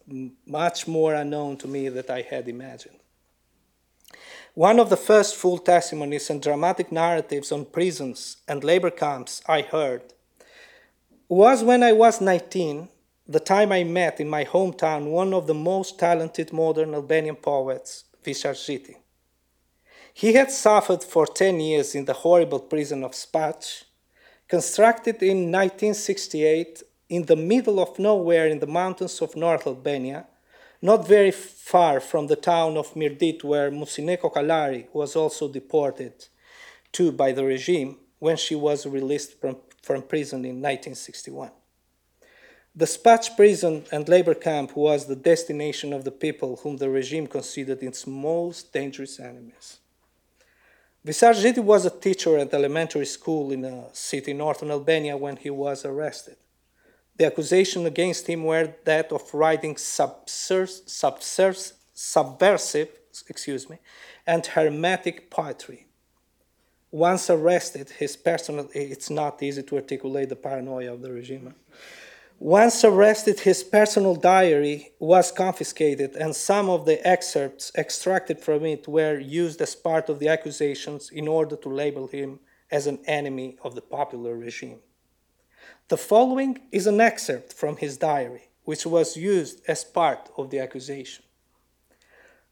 much 0.47 0.89
more 0.89 1.13
unknown 1.15 1.59
to 1.59 1.69
me 1.69 1.89
than 1.91 2.05
I 2.09 2.23
had 2.23 2.49
imagined. 2.49 3.00
One 4.61 4.79
of 4.79 4.91
the 4.91 4.97
first 4.99 5.37
full 5.37 5.57
testimonies 5.57 6.29
and 6.29 6.43
dramatic 6.43 6.93
narratives 6.93 7.51
on 7.51 7.65
prisons 7.65 8.37
and 8.47 8.63
labor 8.63 8.91
camps 8.91 9.41
I 9.47 9.63
heard 9.63 10.13
was 11.31 11.65
when 11.65 11.83
I 11.83 11.93
was 11.93 12.21
19, 12.21 12.91
the 13.27 13.41
time 13.41 13.73
I 13.73 13.85
met 13.85 14.21
in 14.21 14.29
my 14.29 14.45
hometown 14.45 15.07
one 15.07 15.33
of 15.33 15.47
the 15.47 15.55
most 15.55 15.99
talented 15.99 16.53
modern 16.53 16.93
Albanian 16.93 17.37
poets, 17.37 18.05
Visar 18.23 18.53
Zhiti. 18.53 18.97
He 20.13 20.35
had 20.35 20.51
suffered 20.51 21.05
for 21.05 21.27
10 21.27 21.59
years 21.59 21.95
in 21.95 22.05
the 22.05 22.13
horrible 22.13 22.61
prison 22.61 23.03
of 23.03 23.13
Spac, 23.13 23.85
constructed 24.47 25.23
in 25.23 25.51
1968 25.51 26.83
in 27.09 27.25
the 27.25 27.37
middle 27.37 27.81
of 27.81 27.99
nowhere 27.99 28.47
in 28.47 28.59
the 28.59 28.67
mountains 28.67 29.23
of 29.23 29.37
North 29.37 29.67
Albania, 29.67 30.27
not 30.83 31.07
very 31.07 31.31
far 31.31 32.01
from 32.01 32.27
the 32.27 32.37
town 32.37 32.77
of 32.77 32.95
Mirdit, 32.97 33.45
where 33.45 33.71
Musine 33.71 34.17
Kokalari 34.17 34.87
was 34.93 35.15
also 35.15 35.49
deported 35.49 36.27
to 36.93 37.13
by 37.13 37.33
the 37.33 37.45
regime 37.45 37.99
when 38.19 38.37
she 38.37 38.55
was 38.55 38.87
released 38.87 39.41
from, 39.41 39.57
from 39.83 40.03
prison 40.03 40.45
in 40.45 40.57
1961. 40.63 41.51
The 42.75 42.85
Spac 42.85 43.37
prison 43.37 43.85
and 43.91 44.09
labor 44.09 44.35
camp 44.35 44.77
was 44.77 45.07
the 45.07 45.17
destination 45.17 45.93
of 45.93 46.05
the 46.05 46.13
people 46.13 46.61
whom 46.63 46.77
the 46.77 46.89
regime 46.89 47.27
considered 47.27 47.83
its 47.83 48.07
most 48.07 48.73
dangerous 48.73 49.19
enemies. 49.19 49.79
Visar 51.05 51.35
Zhiti 51.35 51.59
was 51.59 51.85
a 51.85 51.91
teacher 51.91 52.39
at 52.39 52.55
elementary 52.55 53.07
school 53.07 53.51
in 53.51 53.65
a 53.65 53.89
city 53.93 54.31
in 54.31 54.39
northern 54.39 54.71
Albania 54.71 55.17
when 55.17 55.37
he 55.37 55.51
was 55.51 55.85
arrested. 55.85 56.37
The 57.21 57.27
accusation 57.27 57.85
against 57.85 58.27
him 58.29 58.45
were 58.45 58.73
that 58.87 59.13
of 59.13 59.35
writing 59.35 59.77
subversive, 59.77 60.79
excuse 63.29 63.69
me, 63.69 63.79
and 64.27 64.47
hermetic 64.47 65.29
poetry. 65.29 65.87
Once 66.91 67.29
arrested, 67.29 67.91
his 67.91 68.17
personal, 68.17 68.71
it's 68.73 69.11
not 69.11 69.43
easy 69.43 69.63
to 69.65 69.77
articulate 69.77 70.31
the 70.31 70.37
paranoia 70.37 70.95
of 70.95 71.03
the 71.03 71.13
regime. 71.13 71.55
Once 72.39 72.83
arrested, 72.85 73.41
his 73.41 73.63
personal 73.65 74.15
diary 74.15 74.91
was 74.99 75.31
confiscated, 75.31 76.17
and 76.17 76.35
some 76.35 76.71
of 76.71 76.87
the 76.87 77.07
excerpts 77.07 77.71
extracted 77.77 78.41
from 78.41 78.65
it 78.65 78.89
were 78.89 79.19
used 79.19 79.61
as 79.61 79.75
part 79.75 80.09
of 80.09 80.21
the 80.21 80.29
accusations 80.29 81.11
in 81.11 81.29
order 81.29 81.55
to 81.55 81.69
label 81.69 82.07
him 82.07 82.41
as 82.71 82.87
an 82.87 82.99
enemy 83.05 83.59
of 83.63 83.75
the 83.75 83.83
popular 83.83 84.35
regime. 84.39 84.79
The 85.89 85.97
following 85.97 86.61
is 86.71 86.87
an 86.87 87.01
excerpt 87.01 87.53
from 87.53 87.77
his 87.77 87.97
diary, 87.97 88.49
which 88.65 88.87
was 88.87 89.17
used 89.17 89.61
as 89.67 89.85
part 89.85 90.31
of 90.37 90.51
the 90.51 90.61
accusation. 90.61 91.25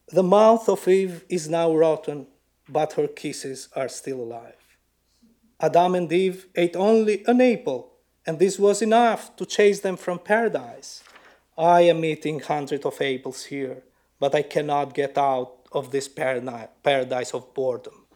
The 0.08 0.22
mouth 0.22 0.68
of 0.68 0.88
Eve 0.88 1.24
is 1.28 1.48
now 1.48 1.74
rotten, 1.74 2.26
but 2.68 2.94
her 2.94 3.06
kisses 3.06 3.68
are 3.76 3.88
still 3.88 4.20
alive. 4.20 4.54
Adam 5.60 5.94
and 5.94 6.12
Eve 6.12 6.46
ate 6.54 6.76
only 6.76 7.24
an 7.26 7.40
apple, 7.40 7.92
and 8.26 8.38
this 8.38 8.58
was 8.58 8.82
enough 8.82 9.36
to 9.36 9.46
chase 9.46 9.80
them 9.80 9.96
from 9.96 10.18
paradise. 10.18 11.02
I 11.56 11.82
am 11.82 12.04
eating 12.04 12.40
hundreds 12.40 12.84
of 12.84 13.00
apples 13.00 13.44
here, 13.44 13.82
but 14.18 14.34
I 14.34 14.42
cannot 14.42 14.94
get 14.94 15.18
out 15.18 15.54
of 15.72 15.90
this 15.90 16.08
paradise 16.08 17.34
of 17.34 17.52
boredom. 17.54 18.07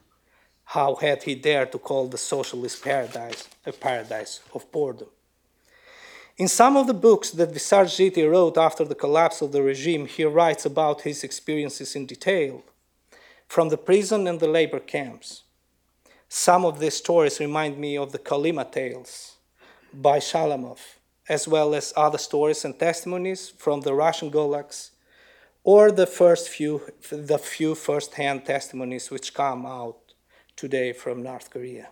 How 0.72 0.94
had 0.94 1.24
he 1.24 1.34
dared 1.34 1.70
to 1.72 1.78
call 1.78 2.08
the 2.08 2.16
socialist 2.16 2.82
paradise 2.82 3.46
a 3.66 3.72
paradise 3.72 4.40
of 4.54 4.72
boredom? 4.72 5.08
In 6.38 6.48
some 6.48 6.78
of 6.78 6.86
the 6.86 6.94
books 6.94 7.30
that 7.32 7.52
Visar 7.52 7.84
Zhiti 7.84 8.24
wrote 8.26 8.56
after 8.56 8.82
the 8.82 8.94
collapse 8.94 9.42
of 9.42 9.52
the 9.52 9.62
regime, 9.62 10.06
he 10.06 10.24
writes 10.24 10.64
about 10.64 11.02
his 11.02 11.24
experiences 11.24 11.94
in 11.94 12.06
detail, 12.06 12.62
from 13.46 13.68
the 13.68 13.76
prison 13.76 14.26
and 14.26 14.40
the 14.40 14.48
labor 14.48 14.80
camps. 14.80 15.42
Some 16.30 16.64
of 16.64 16.78
these 16.78 16.96
stories 16.96 17.38
remind 17.38 17.76
me 17.76 17.98
of 17.98 18.12
the 18.12 18.18
Kolyma 18.18 18.72
tales 18.72 19.36
by 19.92 20.20
Shalamov, 20.20 20.80
as 21.28 21.46
well 21.46 21.74
as 21.74 21.92
other 21.98 22.16
stories 22.16 22.64
and 22.64 22.78
testimonies 22.78 23.50
from 23.58 23.82
the 23.82 23.92
Russian 23.92 24.30
gulags, 24.30 24.92
or 25.64 25.92
the 25.92 26.06
first 26.06 26.48
few, 26.48 26.80
the 27.10 27.38
few 27.38 27.74
first-hand 27.74 28.46
testimonies 28.46 29.10
which 29.10 29.34
come 29.34 29.66
out 29.66 30.01
today 30.62 30.92
from 30.92 31.25
North 31.25 31.50
Korea. 31.50 31.88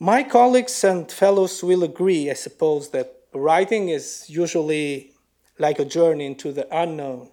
My 0.00 0.24
colleagues 0.24 0.82
and 0.82 1.00
fellows 1.22 1.62
will 1.62 1.84
agree, 1.84 2.28
I 2.28 2.34
suppose, 2.34 2.90
that 2.90 3.08
writing 3.32 3.90
is 3.90 4.26
usually 4.28 5.12
like 5.56 5.78
a 5.78 5.84
journey 5.84 6.26
into 6.26 6.50
the 6.50 6.66
unknown. 6.82 7.28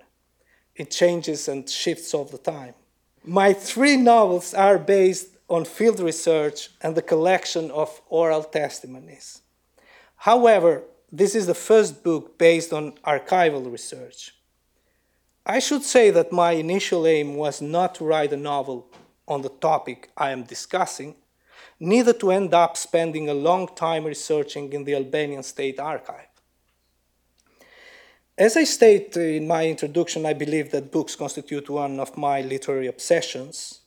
It 0.76 0.92
changes 0.92 1.48
and 1.48 1.68
shifts 1.68 2.14
all 2.14 2.26
the 2.26 2.38
time. 2.38 2.76
My 3.26 3.52
three 3.54 3.98
novels 3.98 4.54
are 4.54 4.78
based 4.78 5.30
on 5.50 5.66
field 5.66 6.00
research 6.00 6.70
and 6.84 6.94
the 6.94 7.10
collection 7.12 7.72
of 7.72 8.00
oral 8.10 8.44
testimonies. 8.44 9.42
However, 10.18 10.84
this 11.12 11.34
is 11.34 11.48
the 11.48 11.62
first 11.70 12.04
book 12.04 12.38
based 12.38 12.72
on 12.72 12.94
archival 13.14 13.72
research. 13.72 14.36
I 15.48 15.58
should 15.58 15.82
say 15.82 16.12
that 16.12 16.32
my 16.32 16.52
initial 16.52 17.08
aim 17.08 17.30
was 17.36 17.60
not 17.60 17.96
to 17.96 18.06
write 18.06 18.34
a 18.34 18.38
novel 18.54 18.88
on 19.28 19.42
the 19.42 19.50
topic 19.50 20.10
I 20.18 20.32
am 20.32 20.44
discussing, 20.44 21.16
neither 21.80 22.14
to 22.14 22.32
end 22.32 22.54
up 22.54 22.78
spending 22.78 23.30
a 23.30 23.34
long 23.34 23.68
time 23.76 24.06
researching 24.06 24.74
in 24.74 24.84
the 24.84 24.96
Albanian 24.96 25.44
State 25.44 25.80
Archive. 25.80 26.28
As 28.38 28.58
I 28.58 28.64
state 28.64 29.16
in 29.18 29.48
my 29.48 29.68
introduction, 29.68 30.26
I 30.26 30.34
believe 30.34 30.72
that 30.72 30.92
books 30.92 31.16
constitute 31.16 31.70
one 31.70 32.00
of 32.00 32.18
my 32.18 32.42
literary 32.42 32.88
obsessions. 32.88 33.82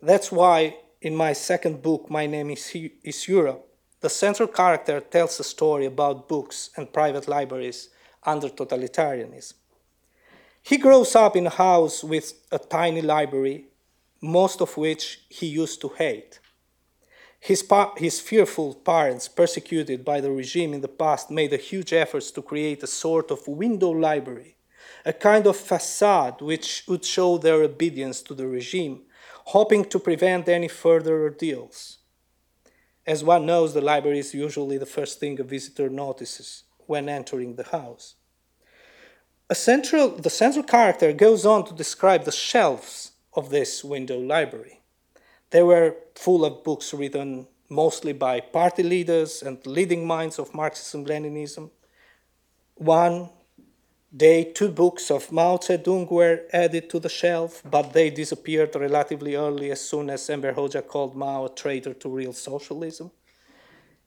That's 0.00 0.30
why 0.30 0.76
in 1.00 1.16
my 1.16 1.32
second 1.32 1.82
book, 1.82 2.10
My 2.10 2.26
Name 2.26 2.50
is, 2.50 2.76
is 3.02 3.28
Europe, 3.28 3.66
the 4.00 4.10
central 4.10 4.48
character 4.48 5.00
tells 5.00 5.40
a 5.40 5.44
story 5.44 5.86
about 5.86 6.28
books 6.28 6.70
and 6.76 6.92
private 6.92 7.26
libraries 7.26 7.88
under 8.24 8.48
totalitarianism. 8.48 9.54
He 10.62 10.76
grows 10.76 11.16
up 11.16 11.34
in 11.34 11.46
a 11.46 11.50
house 11.50 12.04
with 12.04 12.34
a 12.52 12.58
tiny 12.58 13.00
library, 13.00 13.67
most 14.20 14.60
of 14.60 14.76
which 14.76 15.20
he 15.28 15.46
used 15.46 15.80
to 15.80 15.88
hate. 15.88 16.40
His, 17.40 17.62
pa- 17.62 17.94
his 17.96 18.20
fearful 18.20 18.74
parents, 18.74 19.28
persecuted 19.28 20.04
by 20.04 20.20
the 20.20 20.32
regime 20.32 20.74
in 20.74 20.80
the 20.80 20.88
past, 20.88 21.30
made 21.30 21.52
a 21.52 21.56
huge 21.56 21.92
efforts 21.92 22.30
to 22.32 22.42
create 22.42 22.82
a 22.82 22.88
sort 22.88 23.30
of 23.30 23.46
window 23.46 23.90
library, 23.90 24.56
a 25.04 25.12
kind 25.12 25.46
of 25.46 25.56
facade 25.56 26.40
which 26.40 26.84
would 26.88 27.04
show 27.04 27.38
their 27.38 27.62
obedience 27.62 28.22
to 28.22 28.34
the 28.34 28.46
regime, 28.46 29.02
hoping 29.46 29.84
to 29.84 29.98
prevent 29.98 30.48
any 30.48 30.68
further 30.68 31.22
ordeals. 31.22 31.98
As 33.06 33.24
one 33.24 33.46
knows, 33.46 33.72
the 33.72 33.80
library 33.80 34.18
is 34.18 34.34
usually 34.34 34.76
the 34.76 34.84
first 34.84 35.20
thing 35.20 35.40
a 35.40 35.44
visitor 35.44 35.88
notices 35.88 36.64
when 36.86 37.08
entering 37.08 37.54
the 37.54 37.64
house. 37.64 38.16
Central, 39.52 40.10
the 40.10 40.28
central 40.28 40.64
character 40.64 41.12
goes 41.14 41.46
on 41.46 41.64
to 41.64 41.72
describe 41.72 42.24
the 42.24 42.32
shelves 42.32 43.07
of 43.34 43.50
this 43.50 43.84
window 43.84 44.18
library. 44.18 44.80
They 45.50 45.62
were 45.62 45.96
full 46.14 46.44
of 46.44 46.64
books 46.64 46.92
written 46.92 47.46
mostly 47.68 48.12
by 48.12 48.40
party 48.40 48.82
leaders 48.82 49.42
and 49.42 49.64
leading 49.66 50.06
minds 50.06 50.38
of 50.38 50.54
Marxism 50.54 51.04
Leninism. 51.04 51.70
One 52.74 53.30
day, 54.14 54.44
two 54.44 54.70
books 54.70 55.10
of 55.10 55.30
Mao 55.30 55.58
Zedong 55.58 56.10
were 56.10 56.44
added 56.52 56.88
to 56.90 56.98
the 56.98 57.08
shelf, 57.08 57.62
but 57.70 57.92
they 57.92 58.10
disappeared 58.10 58.74
relatively 58.74 59.34
early 59.34 59.70
as 59.70 59.80
soon 59.80 60.08
as 60.08 60.30
Enver 60.30 60.54
Hoxha 60.54 60.86
called 60.86 61.14
Mao 61.14 61.44
a 61.44 61.54
traitor 61.54 61.92
to 61.94 62.08
real 62.08 62.32
socialism. 62.32 63.10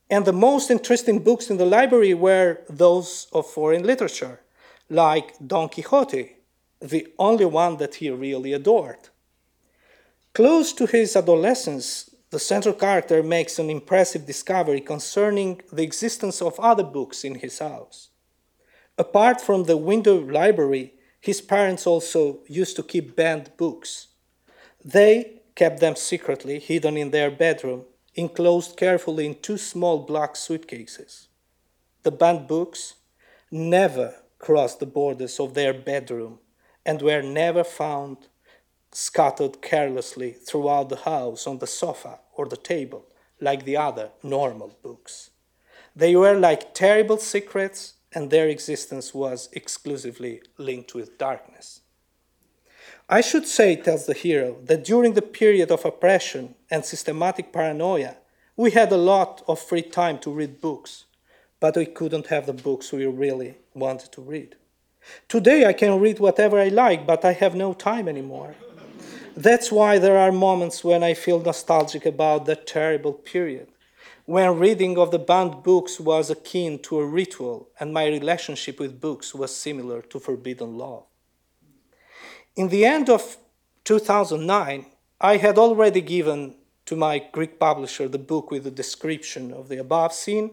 And 0.09 0.25
the 0.25 0.33
most 0.33 0.71
interesting 0.71 1.19
books 1.19 1.49
in 1.49 1.57
the 1.57 1.65
library 1.65 2.13
were 2.13 2.61
those 2.69 3.27
of 3.31 3.47
foreign 3.47 3.83
literature 3.83 4.41
like 4.89 5.35
Don 5.45 5.69
Quixote, 5.69 6.35
the 6.81 7.07
only 7.17 7.45
one 7.45 7.77
that 7.77 7.95
he 7.95 8.09
really 8.09 8.51
adored. 8.51 9.10
Close 10.33 10.71
to 10.73 10.85
his 10.85 11.15
adolescence, 11.17 12.09
the 12.29 12.39
central 12.39 12.73
character 12.73 13.21
makes 13.21 13.59
an 13.59 13.69
impressive 13.69 14.25
discovery 14.25 14.79
concerning 14.79 15.61
the 15.73 15.83
existence 15.83 16.41
of 16.41 16.57
other 16.59 16.83
books 16.83 17.25
in 17.25 17.35
his 17.35 17.59
house. 17.59 18.09
Apart 18.97 19.41
from 19.41 19.65
the 19.65 19.75
window 19.75 20.17
library, 20.17 20.93
his 21.19 21.41
parents 21.41 21.85
also 21.85 22.39
used 22.47 22.77
to 22.77 22.83
keep 22.83 23.15
banned 23.15 23.51
books. 23.57 24.07
They 24.85 25.41
kept 25.55 25.81
them 25.81 25.97
secretly, 25.97 26.59
hidden 26.59 26.95
in 26.95 27.11
their 27.11 27.29
bedroom, 27.29 27.83
enclosed 28.15 28.77
carefully 28.77 29.25
in 29.25 29.35
two 29.41 29.57
small 29.57 29.99
black 29.99 30.37
suitcases. 30.37 31.27
The 32.03 32.11
banned 32.11 32.47
books 32.47 32.95
never 33.51 34.15
crossed 34.39 34.79
the 34.79 34.85
borders 34.85 35.41
of 35.41 35.53
their 35.53 35.73
bedroom 35.73 36.39
and 36.85 37.01
were 37.01 37.21
never 37.21 37.65
found 37.65 38.27
scattered 38.91 39.61
carelessly 39.61 40.31
throughout 40.31 40.89
the 40.89 40.97
house 40.97 41.47
on 41.47 41.59
the 41.59 41.67
sofa 41.67 42.19
or 42.33 42.47
the 42.47 42.57
table, 42.57 43.05
like 43.39 43.65
the 43.65 43.77
other 43.77 44.09
normal 44.23 44.77
books. 44.83 45.31
They 45.95 46.15
were 46.15 46.37
like 46.37 46.73
terrible 46.73 47.17
secrets, 47.17 47.93
and 48.13 48.29
their 48.29 48.47
existence 48.47 49.13
was 49.13 49.49
exclusively 49.53 50.41
linked 50.57 50.93
with 50.93 51.17
darkness. 51.17 51.81
I 53.09 53.21
should 53.21 53.47
say, 53.47 53.75
tells 53.75 54.05
the 54.05 54.13
hero, 54.13 54.57
that 54.63 54.83
during 54.83 55.13
the 55.13 55.21
period 55.21 55.71
of 55.71 55.85
oppression 55.85 56.55
and 56.69 56.85
systematic 56.85 57.51
paranoia, 57.51 58.17
we 58.55 58.71
had 58.71 58.91
a 58.91 58.97
lot 58.97 59.43
of 59.47 59.59
free 59.59 59.81
time 59.81 60.19
to 60.19 60.31
read 60.31 60.61
books 60.61 61.05
but 61.61 61.77
we 61.77 61.85
couldn't 61.85 62.27
have 62.27 62.47
the 62.47 62.53
books 62.53 62.91
we 62.91 63.05
really 63.05 63.55
wanted 63.73 64.11
to 64.11 64.21
read. 64.21 64.55
Today 65.29 65.65
I 65.65 65.73
can 65.73 66.01
read 66.01 66.19
whatever 66.19 66.59
I 66.59 66.67
like, 66.67 67.07
but 67.07 67.23
I 67.23 67.33
have 67.33 67.55
no 67.55 67.73
time 67.73 68.09
anymore. 68.09 68.55
That's 69.41 69.71
why 69.71 69.97
there 69.97 70.19
are 70.19 70.31
moments 70.31 70.83
when 70.83 71.01
I 71.01 71.15
feel 71.15 71.39
nostalgic 71.39 72.05
about 72.05 72.45
that 72.45 72.67
terrible 72.67 73.13
period, 73.13 73.69
when 74.25 74.59
reading 74.59 74.99
of 74.99 75.09
the 75.09 75.17
banned 75.17 75.63
books 75.63 75.99
was 75.99 76.29
akin 76.29 76.77
to 76.83 76.99
a 76.99 77.07
ritual 77.07 77.69
and 77.79 77.91
my 77.91 78.05
relationship 78.05 78.79
with 78.79 79.01
books 79.01 79.33
was 79.33 79.55
similar 79.55 80.03
to 80.03 80.19
forbidden 80.19 80.77
love. 80.77 81.05
In 82.55 82.69
the 82.69 82.85
end 82.85 83.09
of 83.09 83.37
2009, 83.85 84.85
I 85.19 85.37
had 85.37 85.57
already 85.57 86.01
given 86.01 86.53
to 86.85 86.95
my 86.95 87.17
Greek 87.31 87.59
publisher 87.59 88.07
the 88.07 88.19
book 88.19 88.51
with 88.51 88.63
the 88.65 88.69
description 88.69 89.51
of 89.53 89.69
the 89.69 89.79
above 89.79 90.13
scene, 90.13 90.51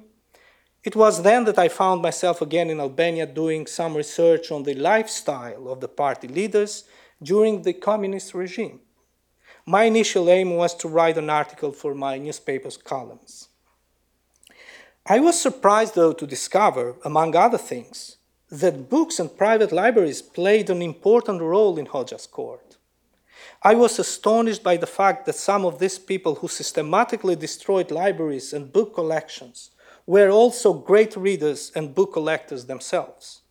it 0.82 0.96
was 0.96 1.22
then 1.24 1.44
that 1.44 1.58
I 1.58 1.68
found 1.68 2.00
myself 2.00 2.40
again 2.40 2.70
in 2.70 2.80
Albania 2.80 3.26
doing 3.26 3.66
some 3.66 3.94
research 3.94 4.50
on 4.50 4.62
the 4.62 4.72
lifestyle 4.72 5.68
of 5.68 5.82
the 5.82 5.88
party 5.88 6.28
leaders 6.28 6.84
during 7.22 7.62
the 7.62 7.72
communist 7.72 8.34
regime. 8.34 8.80
My 9.66 9.84
initial 9.84 10.30
aim 10.30 10.56
was 10.56 10.74
to 10.76 10.88
write 10.88 11.18
an 11.18 11.28
article 11.28 11.72
for 11.72 11.94
my 11.94 12.16
newspaper's 12.18 12.76
columns. 12.76 13.48
I 15.06 15.20
was 15.20 15.40
surprised, 15.40 15.94
though, 15.94 16.12
to 16.12 16.26
discover, 16.26 16.96
among 17.04 17.34
other 17.34 17.58
things, 17.58 18.16
that 18.50 18.88
books 18.88 19.18
and 19.18 19.36
private 19.36 19.72
libraries 19.72 20.22
played 20.22 20.70
an 20.70 20.82
important 20.82 21.42
role 21.42 21.78
in 21.78 21.86
Hoxha's 21.86 22.26
court. 22.26 22.76
I 23.62 23.74
was 23.74 23.98
astonished 23.98 24.62
by 24.62 24.76
the 24.76 24.86
fact 24.86 25.26
that 25.26 25.34
some 25.34 25.64
of 25.64 25.78
these 25.78 25.98
people 25.98 26.36
who 26.36 26.48
systematically 26.48 27.36
destroyed 27.36 27.90
libraries 27.90 28.52
and 28.52 28.72
book 28.72 28.94
collections 28.94 29.70
were 30.06 30.30
also 30.30 30.72
great 30.72 31.16
readers 31.16 31.72
and 31.74 31.94
book 31.94 32.12
collectors 32.12 32.66
themselves. 32.66 33.42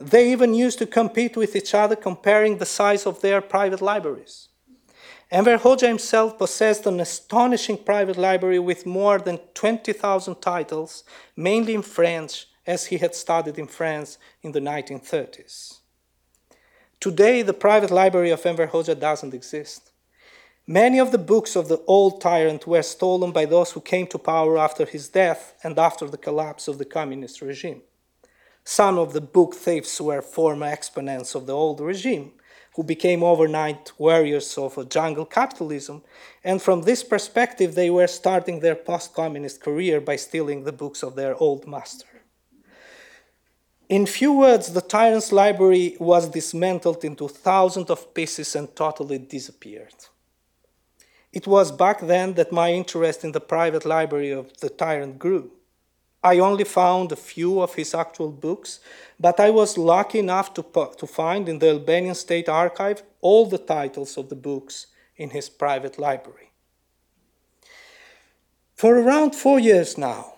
They 0.00 0.30
even 0.30 0.54
used 0.54 0.78
to 0.78 0.86
compete 0.86 1.36
with 1.36 1.56
each 1.56 1.74
other, 1.74 1.96
comparing 1.96 2.58
the 2.58 2.66
size 2.66 3.06
of 3.06 3.20
their 3.20 3.40
private 3.40 3.82
libraries. 3.82 4.48
Enver 5.30 5.58
Hoxha 5.58 5.88
himself 5.88 6.38
possessed 6.38 6.86
an 6.86 7.00
astonishing 7.00 7.76
private 7.76 8.16
library 8.16 8.58
with 8.58 8.86
more 8.86 9.18
than 9.18 9.38
20,000 9.54 10.40
titles, 10.40 11.04
mainly 11.36 11.74
in 11.74 11.82
French, 11.82 12.46
as 12.66 12.86
he 12.86 12.98
had 12.98 13.14
studied 13.14 13.58
in 13.58 13.66
France 13.66 14.18
in 14.42 14.52
the 14.52 14.60
1930s. 14.60 15.80
Today, 17.00 17.42
the 17.42 17.52
private 17.52 17.90
library 17.90 18.30
of 18.30 18.44
Enver 18.46 18.68
Hoxha 18.68 18.98
doesn't 18.98 19.34
exist. 19.34 19.90
Many 20.66 20.98
of 20.98 21.12
the 21.12 21.18
books 21.18 21.56
of 21.56 21.68
the 21.68 21.82
old 21.86 22.20
tyrant 22.20 22.66
were 22.66 22.82
stolen 22.82 23.32
by 23.32 23.46
those 23.46 23.72
who 23.72 23.80
came 23.80 24.06
to 24.08 24.18
power 24.18 24.58
after 24.58 24.84
his 24.84 25.08
death 25.08 25.54
and 25.62 25.78
after 25.78 26.06
the 26.06 26.18
collapse 26.18 26.68
of 26.68 26.78
the 26.78 26.84
communist 26.84 27.40
regime. 27.40 27.82
Some 28.70 28.98
of 28.98 29.14
the 29.14 29.22
book 29.22 29.54
thieves 29.54 29.98
were 29.98 30.20
former 30.20 30.66
exponents 30.66 31.34
of 31.34 31.46
the 31.46 31.54
old 31.54 31.80
regime, 31.80 32.32
who 32.74 32.82
became 32.82 33.22
overnight 33.22 33.92
warriors 33.96 34.58
of 34.58 34.76
a 34.76 34.84
jungle 34.84 35.24
capitalism, 35.24 36.02
and 36.44 36.60
from 36.60 36.82
this 36.82 37.02
perspective, 37.02 37.74
they 37.74 37.88
were 37.88 38.06
starting 38.06 38.60
their 38.60 38.74
post 38.74 39.14
communist 39.14 39.62
career 39.62 40.02
by 40.02 40.16
stealing 40.16 40.64
the 40.64 40.72
books 40.72 41.02
of 41.02 41.16
their 41.16 41.34
old 41.36 41.66
master. 41.66 42.20
In 43.88 44.04
few 44.04 44.34
words, 44.34 44.74
the 44.74 44.82
tyrant's 44.82 45.32
library 45.32 45.96
was 45.98 46.28
dismantled 46.28 47.06
into 47.06 47.26
thousands 47.26 47.88
of 47.88 48.12
pieces 48.12 48.54
and 48.54 48.76
totally 48.76 49.16
disappeared. 49.16 49.94
It 51.32 51.46
was 51.46 51.72
back 51.72 52.02
then 52.02 52.34
that 52.34 52.52
my 52.52 52.74
interest 52.74 53.24
in 53.24 53.32
the 53.32 53.40
private 53.40 53.86
library 53.86 54.30
of 54.30 54.54
the 54.60 54.68
tyrant 54.68 55.18
grew. 55.18 55.52
I 56.22 56.38
only 56.38 56.64
found 56.64 57.12
a 57.12 57.16
few 57.16 57.60
of 57.60 57.74
his 57.74 57.94
actual 57.94 58.30
books, 58.30 58.80
but 59.20 59.38
I 59.38 59.50
was 59.50 59.78
lucky 59.78 60.18
enough 60.18 60.52
to, 60.54 60.64
to 60.98 61.06
find 61.06 61.48
in 61.48 61.60
the 61.60 61.70
Albanian 61.70 62.14
State 62.14 62.48
Archive 62.48 63.02
all 63.20 63.46
the 63.46 63.58
titles 63.58 64.18
of 64.18 64.28
the 64.28 64.34
books 64.34 64.88
in 65.16 65.30
his 65.30 65.48
private 65.48 65.98
library. 65.98 66.50
For 68.74 68.98
around 68.98 69.34
four 69.34 69.58
years 69.58 69.98
now, 69.98 70.34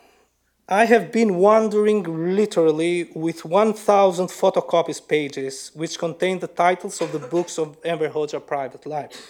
I 0.68 0.84
have 0.84 1.10
been 1.10 1.34
wandering 1.34 2.04
literally 2.36 3.10
with 3.14 3.44
1,000 3.44 4.28
photocopies 4.28 5.06
pages 5.06 5.72
which 5.74 5.98
contain 5.98 6.38
the 6.38 6.46
titles 6.46 7.00
of 7.00 7.12
the 7.12 7.18
books 7.18 7.58
of 7.58 7.76
Enver 7.84 8.08
Hoxha 8.08 8.46
Private 8.46 8.86
Library. 8.86 9.24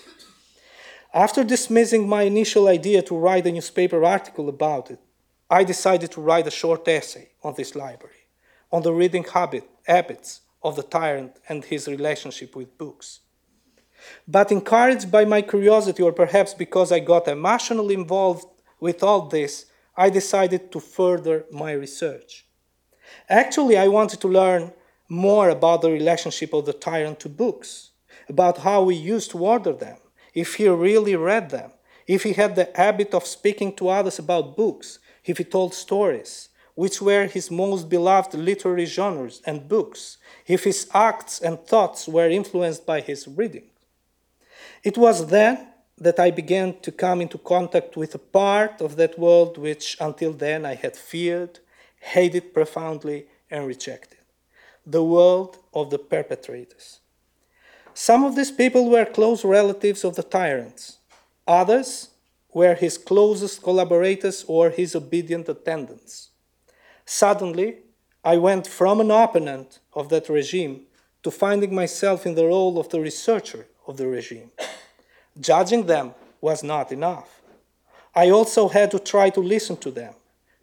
After 1.15 1.43
dismissing 1.43 2.09
my 2.09 2.23
initial 2.23 2.69
idea 2.69 3.03
to 3.03 3.17
write 3.17 3.47
a 3.47 3.53
newspaper 3.53 4.05
article 4.05 4.49
about 4.49 4.91
it, 4.91 5.01
I 5.51 5.65
decided 5.65 6.13
to 6.13 6.21
write 6.21 6.47
a 6.47 6.51
short 6.53 6.87
essay 6.87 7.31
on 7.43 7.55
this 7.57 7.75
library, 7.75 8.23
on 8.71 8.83
the 8.83 8.93
reading 8.93 9.25
habit, 9.25 9.69
habits 9.85 10.43
of 10.63 10.77
the 10.77 10.85
tyrant 10.85 11.41
and 11.49 11.65
his 11.65 11.89
relationship 11.89 12.55
with 12.55 12.79
books. 12.79 13.21
But 14.29 14.53
encouraged 14.53 15.11
by 15.11 15.25
my 15.25 15.43
curiosity, 15.43 16.05
or 16.05 16.13
perhaps 16.13 16.55
because 16.55 16.93
I 16.93 17.01
got 17.01 17.27
emotionally 17.27 17.95
involved 17.95 18.47
with 18.79 19.03
all 19.03 19.23
this, 19.23 19.67
I 19.97 20.09
decided 20.09 20.71
to 20.71 20.79
further 20.79 21.45
my 21.51 21.73
research. 21.73 22.47
Actually, 23.29 23.77
I 23.77 23.89
wanted 23.89 24.21
to 24.21 24.29
learn 24.29 24.73
more 25.09 25.51
about 25.51 25.83
the 25.83 25.91
relationship 25.91 26.55
of 26.55 26.65
the 26.65 26.73
tyrant 26.73 27.19
to 27.21 27.29
books, 27.29 27.91
about 28.29 28.59
how 28.59 28.89
he 28.89 28.97
used 28.97 29.33
to 29.33 29.45
order 29.45 29.73
them, 29.73 29.97
if 30.33 30.55
he 30.55 30.69
really 30.69 31.17
read 31.17 31.51
them, 31.51 31.73
if 32.07 32.23
he 32.23 32.35
had 32.35 32.55
the 32.55 32.71
habit 32.77 33.13
of 33.13 33.27
speaking 33.27 33.75
to 33.77 33.89
others 33.89 34.21
about 34.21 34.57
books, 34.57 35.01
if 35.31 35.39
he 35.39 35.45
told 35.45 35.73
stories, 35.75 36.49
which 36.75 37.01
were 37.01 37.27
his 37.27 37.51
most 37.51 37.89
beloved 37.89 38.35
literary 38.35 38.87
genres 38.87 39.43
and 39.47 39.69
books, 39.69 40.19
if 40.47 40.65
his 40.65 40.89
acts 40.93 41.41
and 41.41 41.59
thoughts 41.61 42.09
were 42.09 42.29
influenced 42.29 42.85
by 42.87 43.01
his 43.01 43.27
reading. 43.29 43.69
It 44.83 44.97
was 44.97 45.29
then 45.29 45.69
that 45.99 46.19
I 46.19 46.31
began 46.31 46.81
to 46.81 46.93
come 46.93 47.21
into 47.21 47.39
contact 47.39 47.97
with 47.97 48.15
a 48.15 48.19
part 48.19 48.81
of 48.81 48.97
that 48.97 49.19
world 49.19 49.59
which 49.59 49.97
until 50.01 50.33
then 50.33 50.65
I 50.65 50.75
had 50.75 50.97
feared, 50.97 51.59
hated 52.01 52.55
profoundly, 52.55 53.27
and 53.51 53.67
rejected 53.67 54.19
the 54.87 55.05
world 55.05 55.59
of 55.75 55.91
the 55.91 55.99
perpetrators. 55.99 57.01
Some 57.93 58.25
of 58.25 58.35
these 58.37 58.51
people 58.51 58.89
were 58.89 59.05
close 59.05 59.45
relatives 59.45 60.05
of 60.05 60.17
the 60.17 60.23
tyrants, 60.23 60.99
others 61.47 62.10
were 62.53 62.75
his 62.75 62.99
closest 62.99 63.63
collaborators 63.63 64.45
or 64.49 64.71
his 64.71 64.95
obedient 64.95 65.49
attendants. 65.49 66.31
Suddenly, 67.05 67.79
I 68.25 68.37
went 68.37 68.67
from 68.67 69.01
an 69.01 69.11
opponent 69.11 69.79
of 69.95 70.09
that 70.11 70.29
regime 70.29 70.83
to 71.23 71.31
finding 71.31 71.75
myself 71.75 72.27
in 72.27 72.35
the 72.35 72.47
role 72.47 72.79
of 72.79 72.89
the 72.89 73.01
researcher 73.01 73.67
of 73.87 73.97
the 73.97 74.07
regime. 74.07 74.51
Judging 75.41 75.87
them 75.87 76.15
was 76.41 76.63
not 76.63 76.93
enough. 76.93 77.41
I 78.15 78.31
also 78.31 78.69
had 78.69 78.91
to 78.91 78.99
try 78.99 79.31
to 79.31 79.41
listen 79.41 79.77
to 79.79 79.91
them, 79.91 80.15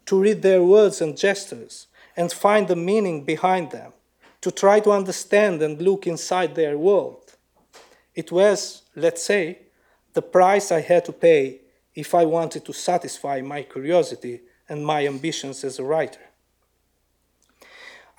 to 0.06 0.20
read 0.20 0.42
their 0.42 0.62
words 0.62 1.00
and 1.00 1.16
gestures, 1.16 1.86
and 2.16 2.32
find 2.32 2.68
the 2.68 2.76
meaning 2.76 3.24
behind 3.24 3.70
them, 3.70 3.92
to 4.40 4.50
try 4.50 4.80
to 4.80 4.92
understand 4.92 5.62
and 5.62 5.80
look 5.80 6.06
inside 6.06 6.54
their 6.54 6.76
world. 6.76 7.36
It 8.14 8.30
was, 8.30 8.82
let's 8.94 9.22
say, 9.22 9.58
the 10.12 10.22
price 10.22 10.72
I 10.72 10.80
had 10.80 11.04
to 11.06 11.12
pay 11.12 11.60
if 11.98 12.14
I 12.14 12.24
wanted 12.24 12.64
to 12.64 12.72
satisfy 12.72 13.40
my 13.40 13.62
curiosity 13.62 14.42
and 14.68 14.86
my 14.86 15.04
ambitions 15.04 15.64
as 15.64 15.80
a 15.80 15.82
writer. 15.82 16.26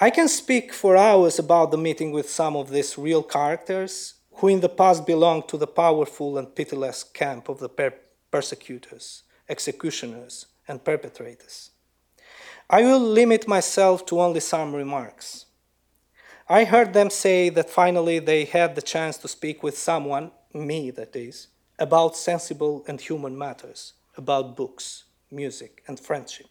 I 0.01 0.09
can 0.09 0.27
speak 0.27 0.73
for 0.73 0.97
hours 0.97 1.39
about 1.39 1.71
the 1.71 1.77
meeting 1.77 2.11
with 2.11 2.29
some 2.29 2.57
of 2.57 2.71
these 2.71 2.97
real 2.97 3.23
characters 3.23 4.15
who 4.33 4.49
in 4.49 4.59
the 4.59 4.75
past 4.81 5.07
belonged 5.07 5.47
to 5.47 5.57
the 5.57 5.73
powerful 5.83 6.37
and 6.37 6.53
pitiless 6.53 7.05
camp 7.05 7.47
of 7.47 7.59
the 7.59 7.69
per- 7.69 8.01
persecutors, 8.29 9.23
executioners, 9.47 10.47
and 10.67 10.83
perpetrators. 10.83 11.71
I 12.69 12.81
will 12.81 12.99
limit 12.99 13.47
myself 13.47 14.05
to 14.07 14.19
only 14.19 14.41
some 14.41 14.75
remarks. 14.75 15.45
I 16.49 16.65
heard 16.65 16.91
them 16.91 17.09
say 17.09 17.47
that 17.47 17.69
finally 17.69 18.19
they 18.19 18.43
had 18.43 18.75
the 18.75 18.81
chance 18.81 19.15
to 19.19 19.29
speak 19.29 19.63
with 19.63 19.77
someone, 19.77 20.31
me 20.53 20.91
that 20.91 21.15
is, 21.15 21.47
about 21.79 22.15
sensible 22.15 22.83
and 22.87 22.99
human 22.99 23.37
matters, 23.37 23.93
about 24.17 24.55
books, 24.55 25.05
music, 25.31 25.83
and 25.87 25.99
friendship. 25.99 26.47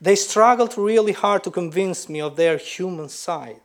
They 0.00 0.16
struggled 0.16 0.78
really 0.78 1.12
hard 1.12 1.44
to 1.44 1.50
convince 1.50 2.08
me 2.08 2.20
of 2.20 2.36
their 2.36 2.56
human 2.56 3.08
side. 3.08 3.60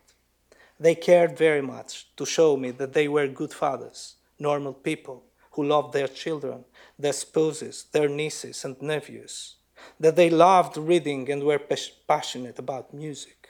They 0.78 0.94
cared 0.94 1.38
very 1.38 1.62
much 1.62 2.06
to 2.16 2.26
show 2.26 2.56
me 2.56 2.70
that 2.72 2.92
they 2.92 3.08
were 3.08 3.26
good 3.26 3.52
fathers, 3.52 4.16
normal 4.38 4.74
people 4.74 5.24
who 5.52 5.64
loved 5.64 5.92
their 5.92 6.08
children, 6.08 6.64
their 6.98 7.12
spouses, 7.12 7.86
their 7.92 8.08
nieces 8.08 8.64
and 8.64 8.80
nephews, 8.82 9.56
that 9.98 10.16
they 10.16 10.28
loved 10.28 10.76
reading 10.76 11.30
and 11.30 11.42
were 11.42 11.60
passionate 12.08 12.58
about 12.58 12.92
music. 12.92 13.43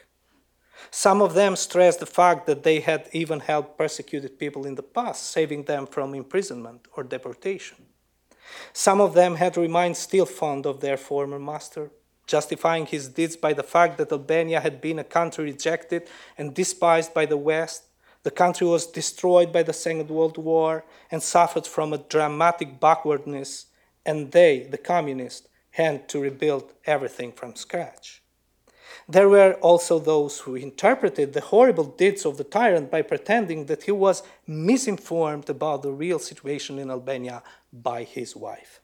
Some 0.91 1.21
of 1.21 1.33
them 1.33 1.55
stressed 1.55 1.99
the 1.99 2.05
fact 2.05 2.45
that 2.47 2.63
they 2.63 2.79
had 2.79 3.09
even 3.11 3.39
helped 3.39 3.77
persecuted 3.77 4.39
people 4.39 4.65
in 4.65 4.75
the 4.75 4.83
past, 4.83 5.29
saving 5.29 5.63
them 5.63 5.87
from 5.87 6.13
imprisonment 6.13 6.87
or 6.93 7.03
deportation. 7.03 7.85
Some 8.73 9.01
of 9.01 9.13
them 9.13 9.35
had 9.35 9.57
remained 9.57 9.97
still 9.97 10.25
fond 10.25 10.65
of 10.65 10.81
their 10.81 10.97
former 10.97 11.39
master, 11.39 11.91
justifying 12.27 12.85
his 12.85 13.07
deeds 13.07 13.35
by 13.35 13.53
the 13.53 13.63
fact 13.63 13.97
that 13.97 14.11
Albania 14.11 14.59
had 14.59 14.81
been 14.81 14.99
a 14.99 15.03
country 15.03 15.45
rejected 15.45 16.07
and 16.37 16.53
despised 16.53 17.13
by 17.13 17.25
the 17.25 17.37
West. 17.37 17.83
The 18.23 18.31
country 18.31 18.67
was 18.67 18.87
destroyed 18.87 19.53
by 19.53 19.63
the 19.63 19.73
Second 19.73 20.09
World 20.09 20.37
War 20.37 20.85
and 21.11 21.21
suffered 21.21 21.67
from 21.67 21.93
a 21.93 21.99
dramatic 21.99 22.79
backwardness, 22.79 23.67
and 24.05 24.31
they, 24.31 24.67
the 24.69 24.77
communists, 24.77 25.47
had 25.71 26.07
to 26.09 26.19
rebuild 26.19 26.73
everything 26.85 27.31
from 27.31 27.55
scratch. 27.55 28.23
There 29.07 29.29
were 29.29 29.53
also 29.61 29.99
those 29.99 30.39
who 30.39 30.55
interpreted 30.55 31.33
the 31.33 31.41
horrible 31.41 31.83
deeds 31.83 32.25
of 32.25 32.37
the 32.37 32.43
tyrant 32.43 32.89
by 32.89 33.03
pretending 33.03 33.67
that 33.67 33.83
he 33.83 33.91
was 33.91 34.23
misinformed 34.47 35.49
about 35.49 35.83
the 35.83 35.91
real 35.91 36.17
situation 36.17 36.79
in 36.79 36.89
Albania 36.89 37.43
by 37.71 38.03
his 38.03 38.35
wife. 38.35 38.79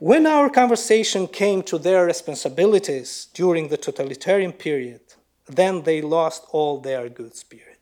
When 0.00 0.26
our 0.26 0.50
conversation 0.50 1.28
came 1.28 1.62
to 1.62 1.78
their 1.78 2.04
responsibilities 2.04 3.28
during 3.32 3.68
the 3.68 3.76
totalitarian 3.76 4.52
period, 4.52 5.00
then 5.46 5.82
they 5.82 6.02
lost 6.02 6.44
all 6.50 6.80
their 6.80 7.08
good 7.08 7.36
spirit. 7.36 7.78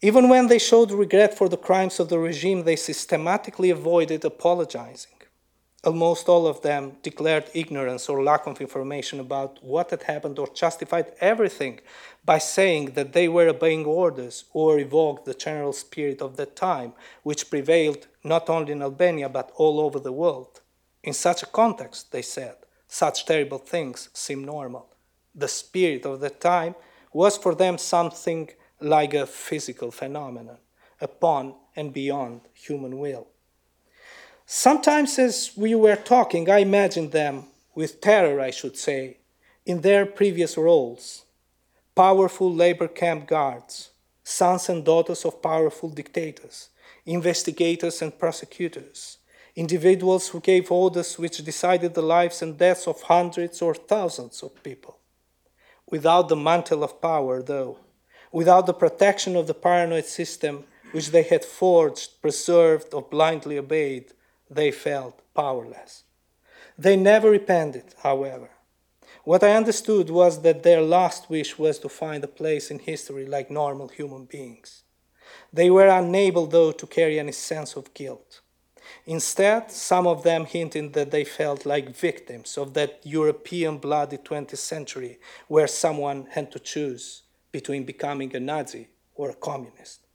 Even 0.00 0.30
when 0.30 0.46
they 0.46 0.58
showed 0.58 0.90
regret 0.90 1.36
for 1.36 1.50
the 1.50 1.58
crimes 1.58 2.00
of 2.00 2.08
the 2.08 2.18
regime, 2.18 2.64
they 2.64 2.76
systematically 2.76 3.68
avoided 3.68 4.24
apologizing. 4.24 5.19
Almost 5.82 6.28
all 6.28 6.46
of 6.46 6.60
them 6.60 6.98
declared 7.02 7.50
ignorance 7.54 8.10
or 8.10 8.22
lack 8.22 8.46
of 8.46 8.60
information 8.60 9.18
about 9.18 9.64
what 9.64 9.90
had 9.90 10.02
happened 10.02 10.38
or 10.38 10.48
justified 10.52 11.12
everything 11.20 11.80
by 12.22 12.36
saying 12.36 12.92
that 12.96 13.14
they 13.14 13.28
were 13.28 13.48
obeying 13.48 13.86
orders 13.86 14.44
or 14.52 14.78
evoked 14.78 15.24
the 15.24 15.32
general 15.32 15.72
spirit 15.72 16.20
of 16.20 16.36
that 16.36 16.54
time, 16.54 16.92
which 17.22 17.48
prevailed 17.48 18.08
not 18.22 18.50
only 18.50 18.72
in 18.72 18.82
Albania 18.82 19.30
but 19.30 19.52
all 19.56 19.80
over 19.80 19.98
the 19.98 20.12
world. 20.12 20.60
In 21.02 21.14
such 21.14 21.42
a 21.42 21.46
context, 21.46 22.12
they 22.12 22.22
said, 22.22 22.56
such 22.86 23.24
terrible 23.24 23.58
things 23.58 24.10
seem 24.12 24.44
normal. 24.44 24.86
The 25.34 25.48
spirit 25.48 26.04
of 26.04 26.20
the 26.20 26.28
time 26.28 26.74
was 27.12 27.38
for 27.38 27.54
them 27.54 27.78
something 27.78 28.50
like 28.80 29.14
a 29.14 29.26
physical 29.26 29.90
phenomenon, 29.90 30.58
upon 31.00 31.54
and 31.74 31.94
beyond 31.94 32.42
human 32.52 32.98
will. 32.98 33.28
Sometimes, 34.52 35.16
as 35.20 35.52
we 35.56 35.76
were 35.76 35.94
talking, 35.94 36.50
I 36.50 36.58
imagined 36.58 37.12
them, 37.12 37.44
with 37.76 38.00
terror, 38.00 38.40
I 38.40 38.50
should 38.50 38.76
say, 38.76 39.18
in 39.64 39.82
their 39.82 40.04
previous 40.04 40.56
roles 40.56 41.24
powerful 41.94 42.52
labor 42.52 42.88
camp 42.88 43.28
guards, 43.28 43.90
sons 44.24 44.68
and 44.68 44.84
daughters 44.84 45.24
of 45.24 45.40
powerful 45.40 45.88
dictators, 45.88 46.70
investigators 47.06 48.02
and 48.02 48.18
prosecutors, 48.18 49.18
individuals 49.54 50.26
who 50.30 50.40
gave 50.40 50.72
orders 50.72 51.16
which 51.16 51.44
decided 51.44 51.94
the 51.94 52.02
lives 52.02 52.42
and 52.42 52.58
deaths 52.58 52.88
of 52.88 53.02
hundreds 53.02 53.62
or 53.62 53.72
thousands 53.72 54.42
of 54.42 54.64
people. 54.64 54.98
Without 55.88 56.28
the 56.28 56.34
mantle 56.34 56.82
of 56.82 57.00
power, 57.00 57.40
though, 57.40 57.78
without 58.32 58.66
the 58.66 58.74
protection 58.74 59.36
of 59.36 59.46
the 59.46 59.54
paranoid 59.54 60.06
system 60.06 60.64
which 60.90 61.12
they 61.12 61.22
had 61.22 61.44
forged, 61.44 62.20
preserved, 62.20 62.92
or 62.92 63.02
blindly 63.02 63.56
obeyed, 63.56 64.12
they 64.50 64.70
felt 64.70 65.22
powerless. 65.34 66.04
They 66.76 66.96
never 66.96 67.30
repented, 67.30 67.94
however. 68.02 68.50
What 69.24 69.44
I 69.44 69.52
understood 69.54 70.10
was 70.10 70.42
that 70.42 70.62
their 70.62 70.80
last 70.80 71.30
wish 71.30 71.58
was 71.58 71.78
to 71.80 71.88
find 71.88 72.24
a 72.24 72.28
place 72.28 72.70
in 72.70 72.78
history 72.80 73.26
like 73.26 73.50
normal 73.50 73.88
human 73.88 74.24
beings. 74.24 74.82
They 75.52 75.70
were 75.70 75.88
unable, 75.88 76.46
though, 76.46 76.72
to 76.72 76.86
carry 76.86 77.18
any 77.18 77.32
sense 77.32 77.76
of 77.76 77.94
guilt. 77.94 78.40
Instead, 79.06 79.70
some 79.70 80.06
of 80.06 80.22
them 80.22 80.44
hinted 80.46 80.92
that 80.94 81.10
they 81.10 81.24
felt 81.24 81.64
like 81.64 81.94
victims 81.94 82.58
of 82.58 82.74
that 82.74 83.00
European 83.04 83.78
bloody 83.78 84.16
20th 84.16 84.56
century 84.56 85.18
where 85.48 85.66
someone 85.66 86.26
had 86.30 86.50
to 86.52 86.58
choose 86.58 87.22
between 87.52 87.84
becoming 87.84 88.34
a 88.34 88.40
Nazi 88.40 88.88
or 89.14 89.30
a 89.30 89.34
communist. 89.34 90.06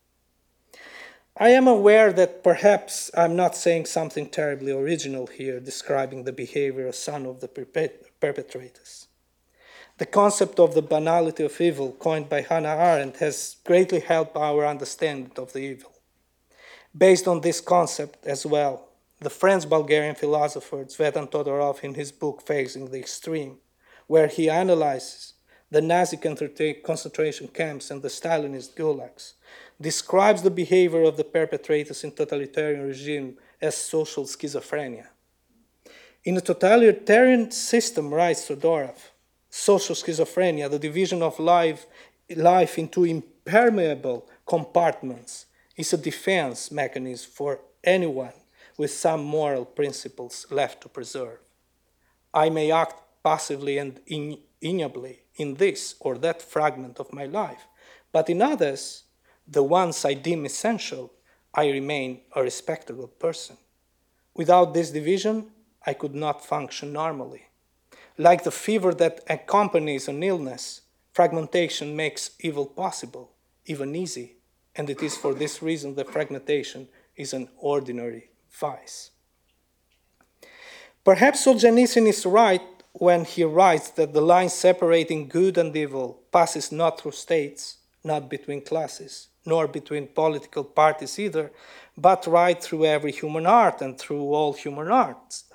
I 1.38 1.50
am 1.50 1.68
aware 1.68 2.14
that 2.14 2.46
perhaps 2.46 3.12
I'm 3.14 3.36
not 3.36 3.58
saying 3.58 3.88
something 3.88 4.30
terribly 4.30 4.72
original 4.72 5.28
here, 5.28 5.60
describing 5.60 6.24
the 6.24 6.32
behavior 6.32 6.88
of 6.88 6.96
some 6.96 7.26
of 7.26 7.42
the 7.42 7.50
perpetrators. 8.22 9.08
The 9.98 10.06
concept 10.06 10.62
of 10.62 10.74
the 10.74 10.82
banality 10.82 11.44
of 11.44 11.60
evil, 11.60 11.92
coined 11.92 12.30
by 12.30 12.42
Hannah 12.42 12.78
Arendt, 12.78 13.18
has 13.18 13.58
greatly 13.66 14.00
helped 14.00 14.38
our 14.38 14.66
understanding 14.66 15.34
of 15.38 15.52
the 15.52 15.60
evil. 15.60 15.92
Based 16.98 17.28
on 17.28 17.42
this 17.42 17.60
concept 17.60 18.26
as 18.26 18.46
well, 18.46 18.88
the 19.20 19.30
French 19.30 19.68
Bulgarian 19.68 20.16
philosopher 20.16 20.86
Tzvetan 20.86 21.30
Todorov, 21.30 21.84
in 21.84 21.96
his 21.96 22.14
book 22.14 22.44
Facing 22.48 22.92
the 22.92 23.00
Extreme, 23.00 23.58
where 24.08 24.28
he 24.28 24.50
analyzes 24.50 25.34
the 25.70 25.82
Nazi 25.82 26.16
concentration 26.16 27.50
camps 27.50 27.92
and 27.92 28.02
the 28.02 28.08
Stalinist 28.08 28.76
gulags, 28.76 29.34
describes 29.80 30.42
the 30.42 30.52
behavior 30.52 31.04
of 31.04 31.18
the 31.18 31.24
perpetrators 31.24 32.04
in 32.04 32.12
totalitarian 32.12 32.86
regime 32.86 33.38
as 33.62 33.76
social 33.76 34.24
schizophrenia. 34.24 35.08
In 36.24 36.38
a 36.38 36.42
totalitarian 36.42 37.52
system, 37.52 38.14
writes 38.14 38.48
Todorov, 38.48 38.98
social 39.50 39.96
schizophrenia, 39.96 40.70
the 40.70 40.80
division 40.80 41.22
of 41.22 41.40
life, 41.40 41.86
life 42.36 42.80
into 42.80 43.06
impermeable 43.06 44.28
compartments, 44.46 45.46
is 45.76 45.94
a 45.94 45.98
defense 45.98 46.72
mechanism 46.72 47.30
for 47.32 47.60
anyone 47.84 48.34
with 48.78 48.92
some 48.92 49.24
moral 49.24 49.66
principles 49.66 50.48
left 50.50 50.82
to 50.82 50.90
preserve. 50.90 51.40
I 52.34 52.50
may 52.50 52.72
act 52.72 53.02
passively 53.24 53.78
and 53.78 54.00
amiably 54.62 55.20
in 55.36 55.56
this 55.56 55.96
or 56.00 56.18
that 56.18 56.42
fragment 56.42 57.00
of 57.00 57.14
my 57.14 57.26
life, 57.26 57.68
but 58.12 58.30
in 58.30 58.42
others, 58.42 59.05
the 59.48 59.64
ones 59.64 60.06
I 60.06 60.14
deem 60.14 60.46
essential, 60.46 61.14
I 61.54 61.70
remain 61.70 62.22
a 62.36 62.44
respectable 62.44 63.08
person. 63.08 63.58
Without 64.34 64.74
this 64.74 64.92
division, 64.92 65.52
I 65.86 65.94
could 65.94 66.16
not 66.16 66.46
function 66.46 66.92
normally. 66.92 67.48
Like 68.18 68.44
the 68.44 68.52
fever 68.52 68.94
that 68.96 69.22
accompanies 69.30 70.08
an 70.08 70.24
illness, 70.24 70.82
fragmentation 71.14 71.96
makes 71.96 72.32
evil 72.40 72.66
possible, 72.66 73.32
even 73.66 73.96
easy, 73.96 74.38
and 74.76 74.90
it 74.90 75.02
is 75.02 75.16
for 75.16 75.34
this 75.34 75.62
reason 75.62 75.96
that 75.96 76.12
fragmentation 76.12 76.88
is 77.16 77.34
an 77.34 77.50
ordinary 77.58 78.30
vice. 78.52 79.12
Perhaps 81.04 81.46
Solzhenitsyn 81.46 82.08
is 82.08 82.26
right 82.26 82.62
when 82.94 83.26
he 83.26 83.44
writes 83.44 83.90
that 83.92 84.14
the 84.14 84.22
line 84.22 84.50
separating 84.50 85.28
good 85.28 85.58
and 85.58 85.76
evil 85.76 86.24
passes 86.32 86.72
not 86.72 87.00
through 87.00 87.12
states, 87.12 87.78
not 88.04 88.30
between 88.30 88.62
classes, 88.62 89.28
nor 89.46 89.68
between 89.68 90.08
political 90.08 90.64
parties 90.64 91.20
either, 91.20 91.52
but 91.98 92.28
right 92.28 92.62
through 92.62 92.86
every 92.86 93.12
human 93.12 93.46
art 93.46 93.82
and 93.82 93.98
through 93.98 94.24
all 94.34 94.54
human 94.54 94.90
arts. 94.90 95.46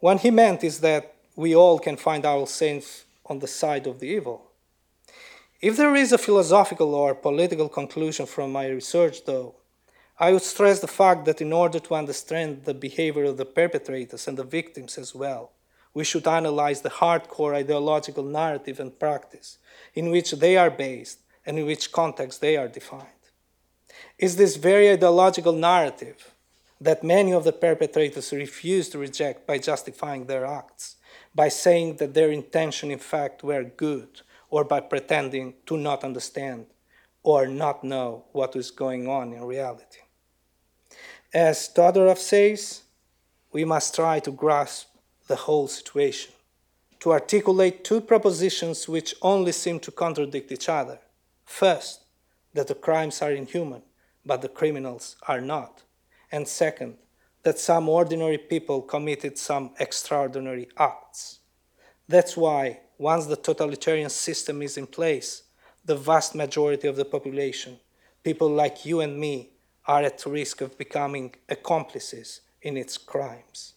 What 0.00 0.20
he 0.20 0.30
meant 0.30 0.62
is 0.62 0.80
that 0.80 1.14
we 1.36 1.54
all 1.54 1.78
can 1.78 1.96
find 1.96 2.24
ourselves 2.24 3.04
on 3.26 3.38
the 3.38 3.46
side 3.46 3.86
of 3.86 4.00
the 4.00 4.06
evil. 4.06 4.50
If 5.60 5.76
there 5.76 5.94
is 5.94 6.12
a 6.12 6.18
philosophical 6.18 6.94
or 6.94 7.14
political 7.14 7.68
conclusion 7.68 8.26
from 8.26 8.52
my 8.52 8.68
research, 8.68 9.24
though, 9.24 9.56
I 10.20 10.32
would 10.32 10.42
stress 10.42 10.80
the 10.80 10.88
fact 10.88 11.24
that 11.26 11.40
in 11.40 11.52
order 11.52 11.78
to 11.78 11.94
understand 11.94 12.64
the 12.64 12.74
behavior 12.74 13.24
of 13.24 13.36
the 13.36 13.44
perpetrators 13.44 14.26
and 14.26 14.36
the 14.36 14.44
victims 14.44 14.98
as 14.98 15.14
well, 15.14 15.52
we 15.94 16.04
should 16.04 16.26
analyze 16.26 16.80
the 16.80 16.90
hardcore 16.90 17.54
ideological 17.54 18.24
narrative 18.24 18.78
and 18.78 18.98
practice 18.98 19.58
in 19.94 20.10
which 20.10 20.32
they 20.32 20.56
are 20.56 20.70
based 20.70 21.18
and 21.48 21.58
in 21.58 21.64
which 21.64 21.92
context 21.92 22.42
they 22.42 22.58
are 22.58 22.68
defined. 22.68 23.22
Is 24.18 24.36
this 24.36 24.56
very 24.56 24.92
ideological 24.92 25.54
narrative 25.54 26.34
that 26.78 27.02
many 27.02 27.32
of 27.32 27.44
the 27.44 27.52
perpetrators 27.52 28.32
refuse 28.32 28.90
to 28.90 28.98
reject 28.98 29.46
by 29.46 29.56
justifying 29.56 30.26
their 30.26 30.44
acts, 30.44 30.96
by 31.34 31.48
saying 31.48 31.96
that 31.96 32.12
their 32.12 32.30
intention 32.30 32.90
in 32.90 32.98
fact 32.98 33.42
were 33.42 33.64
good, 33.64 34.20
or 34.50 34.62
by 34.62 34.80
pretending 34.80 35.54
to 35.64 35.78
not 35.78 36.04
understand 36.04 36.66
or 37.22 37.46
not 37.46 37.82
know 37.82 38.24
what 38.32 38.54
is 38.54 38.70
going 38.70 39.08
on 39.08 39.32
in 39.32 39.42
reality. 39.42 40.00
As 41.32 41.70
Todorov 41.74 42.18
says, 42.18 42.82
we 43.52 43.64
must 43.64 43.94
try 43.94 44.20
to 44.20 44.30
grasp 44.30 44.88
the 45.28 45.36
whole 45.36 45.66
situation, 45.66 46.32
to 47.00 47.12
articulate 47.12 47.84
two 47.84 48.02
propositions 48.02 48.86
which 48.86 49.14
only 49.22 49.52
seem 49.52 49.80
to 49.80 49.90
contradict 49.90 50.52
each 50.52 50.68
other. 50.68 50.98
First, 51.48 52.04
that 52.52 52.68
the 52.68 52.74
crimes 52.74 53.22
are 53.22 53.32
inhuman, 53.32 53.82
but 54.24 54.42
the 54.42 54.50
criminals 54.50 55.16
are 55.26 55.40
not. 55.40 55.82
And 56.30 56.46
second, 56.46 56.98
that 57.42 57.58
some 57.58 57.88
ordinary 57.88 58.36
people 58.36 58.82
committed 58.82 59.38
some 59.38 59.70
extraordinary 59.80 60.68
acts. 60.76 61.40
That's 62.06 62.36
why, 62.36 62.80
once 62.98 63.26
the 63.26 63.36
totalitarian 63.36 64.10
system 64.10 64.60
is 64.60 64.76
in 64.76 64.86
place, 64.86 65.44
the 65.84 65.96
vast 65.96 66.34
majority 66.34 66.86
of 66.86 66.96
the 66.96 67.06
population, 67.06 67.80
people 68.22 68.50
like 68.50 68.84
you 68.84 69.00
and 69.00 69.18
me, 69.18 69.52
are 69.86 70.02
at 70.02 70.26
risk 70.26 70.60
of 70.60 70.76
becoming 70.76 71.34
accomplices 71.48 72.42
in 72.60 72.76
its 72.76 72.98
crimes. 72.98 73.72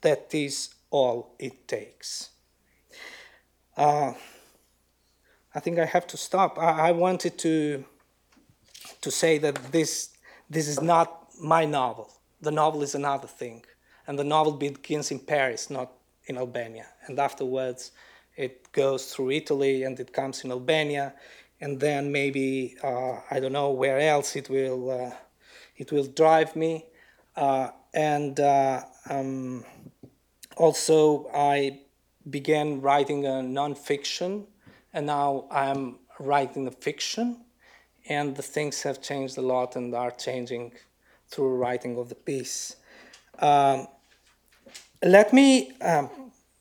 That 0.00 0.34
is 0.34 0.70
all 0.90 1.36
it 1.38 1.68
takes. 1.68 2.30
Uh, 3.76 4.14
I 5.54 5.60
think 5.60 5.78
I 5.78 5.84
have 5.84 6.06
to 6.08 6.16
stop. 6.16 6.58
I, 6.58 6.88
I, 6.88 6.92
wanted 6.92 7.38
to 7.38 7.84
to 9.00 9.10
say 9.10 9.38
that 9.38 9.72
this 9.72 10.10
this 10.48 10.68
is 10.68 10.80
not 10.80 11.28
my 11.40 11.64
novel. 11.64 12.10
The 12.40 12.50
novel 12.50 12.82
is 12.82 12.94
another 12.94 13.28
thing, 13.28 13.64
and 14.06 14.18
the 14.18 14.24
novel 14.24 14.52
begins 14.52 15.10
in 15.10 15.20
Paris, 15.20 15.70
not 15.70 15.92
in 16.26 16.36
Albania, 16.38 16.86
and 17.06 17.18
afterwards 17.18 17.92
it 18.36 18.72
goes 18.72 19.12
through 19.12 19.30
Italy 19.30 19.82
and 19.84 20.00
it 20.00 20.12
comes 20.12 20.42
in 20.44 20.50
Albania, 20.50 21.14
and 21.60 21.78
then 21.78 22.10
maybe 22.10 22.76
uh, 22.82 23.20
I 23.30 23.40
don't 23.40 23.52
know 23.52 23.70
where 23.70 24.00
else 24.00 24.36
it 24.36 24.48
will 24.48 24.90
uh, 24.90 25.14
it 25.76 25.92
will 25.92 26.06
drive 26.06 26.56
me, 26.56 26.86
uh, 27.36 27.68
and 27.92 28.40
uh, 28.40 28.82
um, 29.10 29.64
also, 30.56 31.28
I 31.34 31.80
began 32.28 32.80
writing 32.80 33.26
a 33.26 33.42
nonfiction, 33.42 34.46
and 34.92 35.06
now 35.06 35.46
I'm 35.50 35.98
writing 36.18 36.66
a 36.66 36.70
fiction, 36.70 37.44
and 38.08 38.36
the 38.36 38.42
things 38.42 38.82
have 38.82 39.00
changed 39.00 39.38
a 39.38 39.42
lot 39.42 39.76
and 39.76 39.94
are 39.94 40.10
changing 40.10 40.72
through 41.28 41.56
writing 41.56 41.96
of 41.98 42.08
the 42.08 42.14
piece. 42.14 42.76
Um, 43.38 43.86
let 45.02 45.32
me, 45.32 45.72
um, 45.80 46.10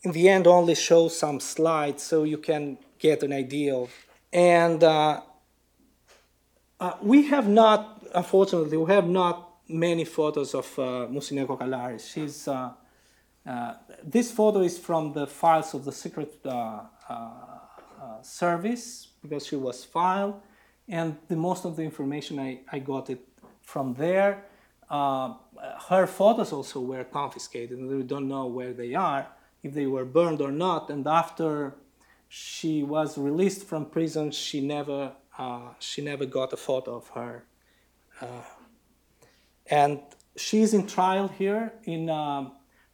in 0.04 0.12
the 0.12 0.30
end, 0.30 0.48
only 0.48 0.76
show 0.76 1.08
some 1.10 1.40
slides 1.40 2.04
so 2.04 2.24
you 2.24 2.38
can 2.38 2.78
get 2.98 3.24
an 3.24 3.34
idea 3.34 3.76
of. 3.76 3.92
And 4.32 4.84
uh, 4.84 5.22
uh, 6.80 6.94
we 7.02 7.28
have 7.28 7.48
not, 7.48 8.08
unfortunately, 8.16 8.78
we 8.78 8.92
have 8.92 9.08
not 9.08 9.50
many 9.68 10.06
photos 10.06 10.56
of 10.56 10.80
uh, 10.80 11.08
Musine 11.10 11.46
Kokalari. 11.46 12.00
She's 12.00 12.48
uh, 12.48 12.72
uh, 13.46 13.74
this 14.04 14.32
photo 14.32 14.62
is 14.62 14.78
from 14.78 15.14
the 15.14 15.26
files 15.26 15.74
of 15.74 15.84
the 15.84 15.92
Secret 15.92 16.46
uh, 18.02 18.04
uh, 18.04 18.20
uh, 18.20 18.22
Service 18.22 19.08
because 19.22 19.46
she 19.46 19.56
was 19.56 19.86
filed, 19.86 20.42
and 20.88 21.18
the, 21.28 21.36
most 21.36 21.66
of 21.66 21.76
the 21.76 21.84
information 21.84 22.40
I, 22.40 22.60
I 22.72 22.80
got 22.80 23.10
it 23.10 23.20
from 23.62 23.94
there. 23.94 24.46
Uh, 24.90 25.36
her 25.90 26.08
photos 26.08 26.52
also 26.52 26.82
were 26.82 27.04
confiscated, 27.04 27.78
and 27.78 27.88
we 27.88 28.04
don't 28.04 28.28
know 28.28 28.48
where 28.48 28.74
they 28.74 28.94
are, 28.96 29.28
if 29.64 29.74
they 29.74 29.86
were 29.86 30.06
burned 30.06 30.42
or 30.42 30.52
not. 30.52 30.90
And 30.90 31.08
after 31.08 31.76
she 32.28 32.84
was 32.84 33.18
released 33.18 33.66
from 33.66 33.86
prison, 33.86 34.32
she 34.32 34.62
never 34.62 35.14
she 35.80 36.04
never 36.04 36.26
got 36.26 36.54
a 36.54 36.58
photo 36.58 36.96
of 36.96 37.08
her. 37.10 37.46
and 39.68 40.00
she's 40.36 40.74
in 40.74 40.88
trial 40.88 41.28
here 41.28 41.74
in. 41.86 42.10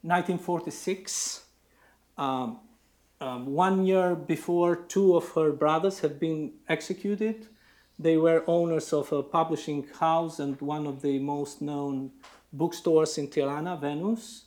1946, 0.03 1.43
um, 2.17 2.59
um, 3.19 3.47
one 3.47 3.86
year 3.86 4.15
before 4.15 4.75
two 4.75 5.15
of 5.15 5.30
her 5.32 5.51
brothers 5.51 5.99
had 5.99 6.19
been 6.19 6.53
executed. 6.69 7.47
They 7.99 8.17
were 8.17 8.43
owners 8.47 8.93
of 8.93 9.12
a 9.12 9.23
publishing 9.23 9.88
house 9.99 10.39
and 10.39 10.60
one 10.62 10.86
of 10.86 11.01
the 11.01 11.17
most 11.19 11.62
known 11.62 12.12
bookstores 12.53 13.17
in 13.17 13.30
Tirana, 13.30 13.77
Venus. 13.77 14.45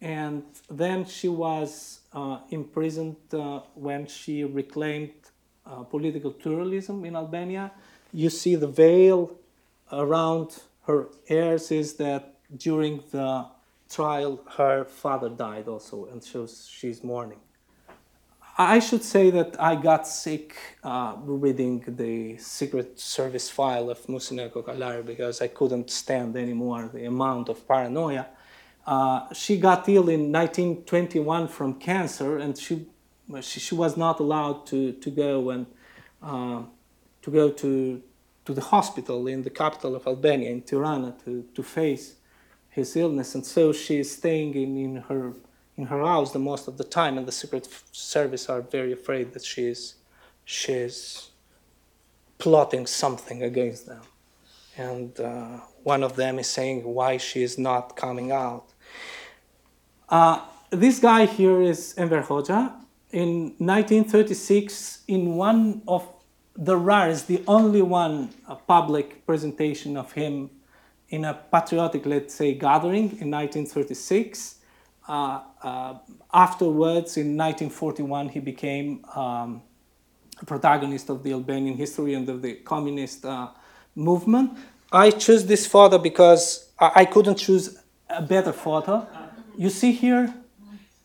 And 0.00 0.44
then 0.68 1.04
she 1.04 1.28
was 1.28 2.00
uh, 2.12 2.38
imprisoned 2.50 3.16
uh, 3.32 3.60
when 3.74 4.06
she 4.06 4.44
reclaimed 4.44 5.12
uh, 5.66 5.84
political 5.84 6.32
pluralism 6.32 7.04
in 7.04 7.14
Albania. 7.14 7.70
You 8.12 8.30
see 8.30 8.56
the 8.56 8.66
veil 8.66 9.36
around 9.92 10.62
her 10.86 11.08
ears 11.28 11.70
is 11.70 11.94
that 11.94 12.34
during 12.56 13.02
the 13.12 13.46
trial, 13.88 14.40
her 14.56 14.84
father 14.84 15.28
died 15.28 15.68
also, 15.68 16.06
and 16.06 16.26
was, 16.34 16.68
she's 16.68 17.04
mourning. 17.04 17.38
I 18.62 18.78
should 18.78 19.02
say 19.02 19.30
that 19.30 19.58
I 19.58 19.74
got 19.74 20.06
sick 20.06 20.54
uh, 20.84 21.14
reading 21.24 21.82
the 21.86 22.36
Secret 22.36 23.00
Service 23.00 23.48
file 23.48 23.88
of 23.88 24.06
Musine 24.06 24.50
Kokalari 24.50 25.02
because 25.02 25.40
I 25.40 25.48
couldn't 25.48 25.88
stand 25.88 26.36
anymore 26.36 26.90
the 26.92 27.06
amount 27.06 27.48
of 27.48 27.66
paranoia. 27.66 28.26
Uh, 28.86 29.32
she 29.32 29.56
got 29.56 29.88
ill 29.88 30.10
in 30.10 30.30
1921 30.30 31.48
from 31.48 31.80
cancer, 31.80 32.36
and 32.36 32.58
she, 32.58 32.86
she, 33.40 33.60
she 33.60 33.74
was 33.74 33.96
not 33.96 34.20
allowed 34.20 34.66
to, 34.66 34.92
to 34.92 35.10
go 35.10 35.48
and 35.48 35.64
uh, 36.22 36.62
to 37.22 37.30
go 37.30 37.50
to, 37.50 38.02
to 38.44 38.52
the 38.52 38.60
hospital 38.60 39.26
in 39.26 39.42
the 39.42 39.48
capital 39.48 39.96
of 39.96 40.06
Albania, 40.06 40.50
in 40.50 40.60
Tirana, 40.60 41.16
to, 41.24 41.46
to 41.54 41.62
face 41.62 42.16
his 42.68 42.94
illness, 42.94 43.34
and 43.34 43.46
so 43.46 43.72
she 43.72 44.00
is 44.00 44.14
staying 44.14 44.54
in, 44.54 44.76
in 44.76 44.96
her 45.08 45.32
in 45.80 45.86
her 45.86 46.02
house 46.02 46.32
the 46.32 46.38
most 46.38 46.68
of 46.68 46.76
the 46.76 46.84
time, 46.84 47.16
and 47.16 47.26
the 47.26 47.32
Secret 47.32 47.66
Service 47.92 48.48
are 48.52 48.60
very 48.60 48.92
afraid 48.92 49.32
that 49.32 49.44
she 49.44 49.62
is 49.74 49.80
she 50.44 50.72
is 50.72 51.30
plotting 52.38 52.86
something 52.86 53.42
against 53.50 53.86
them, 53.86 54.02
and 54.76 55.18
uh, 55.20 55.58
one 55.82 56.02
of 56.02 56.12
them 56.16 56.38
is 56.38 56.48
saying 56.58 56.78
why 56.98 57.16
she 57.16 57.42
is 57.42 57.54
not 57.58 57.96
coming 57.96 58.30
out. 58.30 58.66
Uh, 60.08 60.40
this 60.70 60.98
guy 60.98 61.24
here 61.26 61.60
is 61.62 61.94
Enver 61.96 62.22
Hoxha. 62.22 62.62
In 63.12 63.30
1936, 63.58 65.02
in 65.08 65.34
one 65.34 65.82
of 65.88 66.02
the 66.54 66.76
rarest, 66.76 67.26
the 67.26 67.42
only 67.48 67.82
one 67.82 68.28
public 68.68 69.26
presentation 69.26 69.96
of 69.96 70.12
him 70.12 70.50
in 71.08 71.24
a 71.24 71.34
patriotic, 71.52 72.06
let's 72.06 72.34
say, 72.34 72.54
gathering 72.54 73.06
in 73.22 73.28
1936. 73.30 74.59
Uh, 75.10 75.40
uh, 75.64 75.94
afterwards, 76.32 77.16
in 77.16 77.36
1941, 77.36 78.28
he 78.28 78.38
became 78.38 79.04
um, 79.16 79.60
a 80.40 80.44
protagonist 80.46 81.10
of 81.10 81.24
the 81.24 81.32
Albanian 81.32 81.76
history 81.76 82.14
and 82.14 82.28
of 82.28 82.40
the 82.42 82.54
communist 82.54 83.24
uh, 83.24 83.48
movement. 83.96 84.56
I 84.92 85.10
choose 85.10 85.44
this 85.46 85.66
photo 85.66 85.98
because 85.98 86.70
I, 86.78 86.92
I 86.94 87.04
couldn't 87.06 87.38
choose 87.38 87.76
a 88.08 88.22
better 88.22 88.52
photo. 88.52 89.04
You 89.58 89.68
see 89.68 89.90
here, 89.90 90.32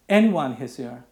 anyone 0.08 0.54
is 0.62 0.78
here, 0.78 1.04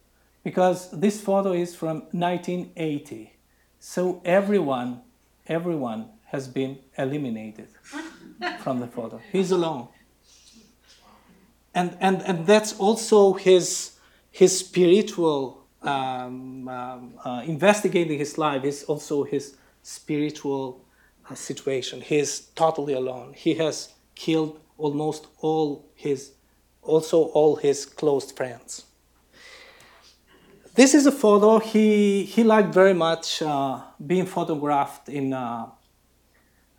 because 0.43 0.91
this 0.91 1.19
photo 1.19 1.51
is 1.53 1.75
from 1.75 2.01
1980. 2.11 3.33
So 3.79 4.21
everyone, 4.23 5.01
everyone 5.47 6.09
has 6.25 6.47
been 6.47 6.77
eliminated 6.95 7.69
from 8.59 8.79
the 8.79 8.87
photo. 8.87 9.19
He's 9.31 9.49
alone. 9.49 9.87
And, 11.75 11.97
and, 11.99 12.21
and 12.23 12.45
that's 12.45 12.77
also 12.79 13.33
his, 13.33 13.97
his 14.31 14.57
spiritual, 14.57 15.65
um, 15.81 16.67
um, 16.67 17.13
uh, 17.23 17.41
investigating 17.45 18.19
his 18.19 18.37
life 18.37 18.63
is 18.63 18.83
also 18.83 19.23
his 19.23 19.57
spiritual 19.81 20.85
uh, 21.29 21.35
situation. 21.35 22.01
He's 22.01 22.41
totally 22.55 22.93
alone. 22.93 23.33
He 23.35 23.55
has 23.55 23.93
killed 24.15 24.59
almost 24.77 25.27
all 25.39 25.89
his, 25.95 26.33
also 26.81 27.23
all 27.23 27.55
his 27.55 27.85
close 27.85 28.31
friends. 28.31 28.85
This 30.75 30.95
is 30.95 31.05
a 31.05 31.11
photo 31.11 31.59
he, 31.59 32.23
he 32.23 32.43
liked 32.43 32.73
very 32.73 32.93
much 32.93 33.41
uh, 33.41 33.81
being 34.05 34.25
photographed 34.25 35.07
in 35.07 35.33
uh, 35.33 35.67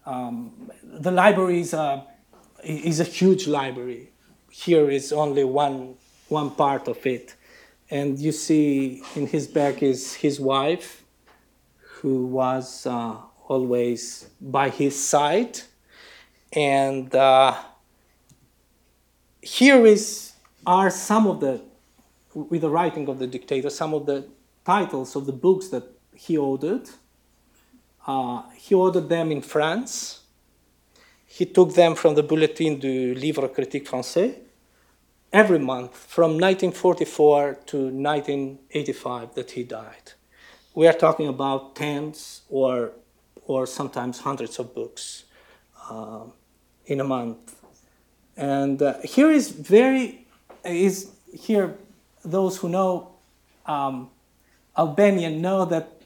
um, 0.06 0.70
the 0.82 1.10
library 1.10 1.60
is 1.60 1.72
a, 1.72 2.04
is 2.62 3.00
a 3.00 3.04
huge 3.04 3.46
library. 3.46 4.10
Here 4.56 4.88
is 4.88 5.12
only 5.12 5.42
one, 5.42 5.96
one 6.28 6.52
part 6.52 6.86
of 6.86 7.04
it. 7.04 7.34
And 7.90 8.16
you 8.20 8.30
see 8.30 9.02
in 9.16 9.26
his 9.26 9.48
back 9.48 9.82
is 9.82 10.14
his 10.14 10.38
wife, 10.38 11.04
who 11.96 12.26
was 12.26 12.86
uh, 12.86 13.16
always 13.48 14.30
by 14.40 14.68
his 14.70 14.94
side. 14.96 15.60
And 16.52 17.12
uh, 17.14 17.56
here 19.42 19.84
is, 19.84 20.34
are 20.64 20.88
some 20.88 21.26
of 21.26 21.40
the, 21.40 21.60
with 22.32 22.60
the 22.60 22.70
writing 22.70 23.08
of 23.08 23.18
the 23.18 23.26
dictator, 23.26 23.70
some 23.70 23.92
of 23.92 24.06
the 24.06 24.28
titles 24.64 25.16
of 25.16 25.26
the 25.26 25.32
books 25.32 25.68
that 25.70 25.82
he 26.14 26.38
ordered. 26.38 26.88
Uh, 28.06 28.42
he 28.56 28.72
ordered 28.72 29.08
them 29.08 29.32
in 29.32 29.42
France. 29.42 30.20
He 31.26 31.44
took 31.44 31.74
them 31.74 31.96
from 31.96 32.14
the 32.14 32.22
Bulletin 32.22 32.78
du 32.78 33.14
Livre 33.16 33.48
Critique 33.48 33.90
Français 33.90 34.43
every 35.34 35.58
month 35.58 35.96
from 35.96 36.38
1944 36.38 37.58
to 37.66 37.76
1985 37.76 39.34
that 39.34 39.50
he 39.50 39.64
died. 39.64 40.12
We 40.76 40.86
are 40.86 40.92
talking 40.92 41.26
about 41.26 41.74
tens 41.74 42.42
or, 42.48 42.92
or 43.44 43.66
sometimes 43.66 44.20
hundreds 44.20 44.60
of 44.60 44.72
books 44.72 45.24
uh, 45.90 46.20
in 46.86 47.00
a 47.00 47.04
month. 47.04 47.56
And 48.36 48.80
uh, 48.80 48.94
here 49.02 49.30
is 49.30 49.50
very, 49.50 50.24
is 50.64 51.10
here, 51.32 51.78
those 52.24 52.58
who 52.58 52.68
know 52.68 53.16
um, 53.66 54.10
Albanian 54.78 55.42
know 55.42 55.64
that 55.64 56.00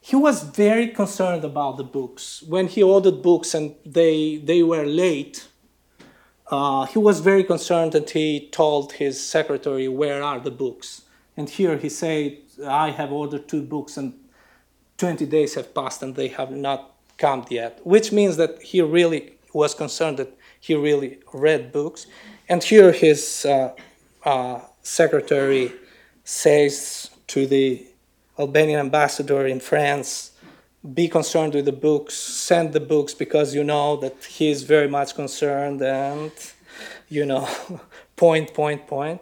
he 0.00 0.14
was 0.14 0.44
very 0.44 0.86
concerned 0.86 1.44
about 1.44 1.78
the 1.78 1.84
books. 1.84 2.44
When 2.46 2.68
he 2.68 2.84
ordered 2.84 3.22
books 3.22 3.54
and 3.54 3.74
they, 3.84 4.36
they 4.36 4.62
were 4.62 4.86
late, 4.86 5.48
uh, 6.50 6.86
he 6.86 6.98
was 6.98 7.20
very 7.20 7.44
concerned 7.44 7.94
and 7.94 8.08
he 8.08 8.48
told 8.50 8.92
his 8.92 9.22
secretary, 9.22 9.88
Where 9.88 10.22
are 10.22 10.40
the 10.40 10.50
books? 10.50 11.02
And 11.36 11.48
here 11.48 11.76
he 11.76 11.88
said, 11.88 12.38
I 12.66 12.90
have 12.90 13.12
ordered 13.12 13.48
two 13.48 13.62
books 13.62 13.96
and 13.96 14.14
20 14.96 15.26
days 15.26 15.54
have 15.54 15.74
passed 15.74 16.02
and 16.02 16.16
they 16.16 16.28
have 16.28 16.50
not 16.50 16.94
come 17.18 17.44
yet, 17.50 17.80
which 17.84 18.12
means 18.12 18.36
that 18.36 18.62
he 18.62 18.80
really 18.80 19.34
was 19.52 19.74
concerned 19.74 20.18
that 20.18 20.36
he 20.60 20.74
really 20.74 21.18
read 21.32 21.72
books. 21.72 22.06
And 22.48 22.62
here 22.62 22.92
his 22.92 23.44
uh, 23.44 23.74
uh, 24.24 24.60
secretary 24.82 25.72
says 26.24 27.10
to 27.28 27.46
the 27.46 27.86
Albanian 28.38 28.80
ambassador 28.80 29.46
in 29.46 29.60
France, 29.60 30.32
be 30.94 31.08
concerned 31.08 31.54
with 31.54 31.64
the 31.64 31.72
books, 31.72 32.14
send 32.14 32.72
the 32.72 32.80
books 32.80 33.14
because 33.14 33.54
you 33.54 33.64
know 33.64 33.96
that 33.96 34.24
he 34.24 34.50
is 34.50 34.62
very 34.62 34.88
much 34.88 35.14
concerned 35.14 35.82
and, 35.82 36.30
you 37.08 37.26
know, 37.26 37.48
point, 38.16 38.54
point, 38.54 38.86
point. 38.86 39.20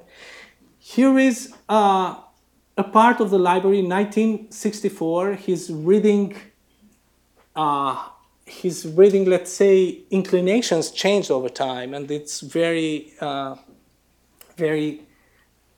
Here 0.78 1.18
is 1.18 1.52
uh, 1.68 2.16
a 2.76 2.84
part 2.84 3.20
of 3.20 3.30
the 3.30 3.38
library 3.38 3.78
in 3.78 3.88
1964. 3.88 5.34
He's 5.34 5.70
reading, 5.70 6.36
uh, 7.54 8.08
he's 8.44 8.86
reading, 8.86 9.24
let's 9.24 9.52
say, 9.52 10.02
inclinations 10.10 10.90
changed 10.90 11.30
over 11.30 11.48
time, 11.48 11.94
and 11.94 12.10
it's 12.10 12.40
very, 12.40 13.14
uh, 13.20 13.56
very 14.56 15.02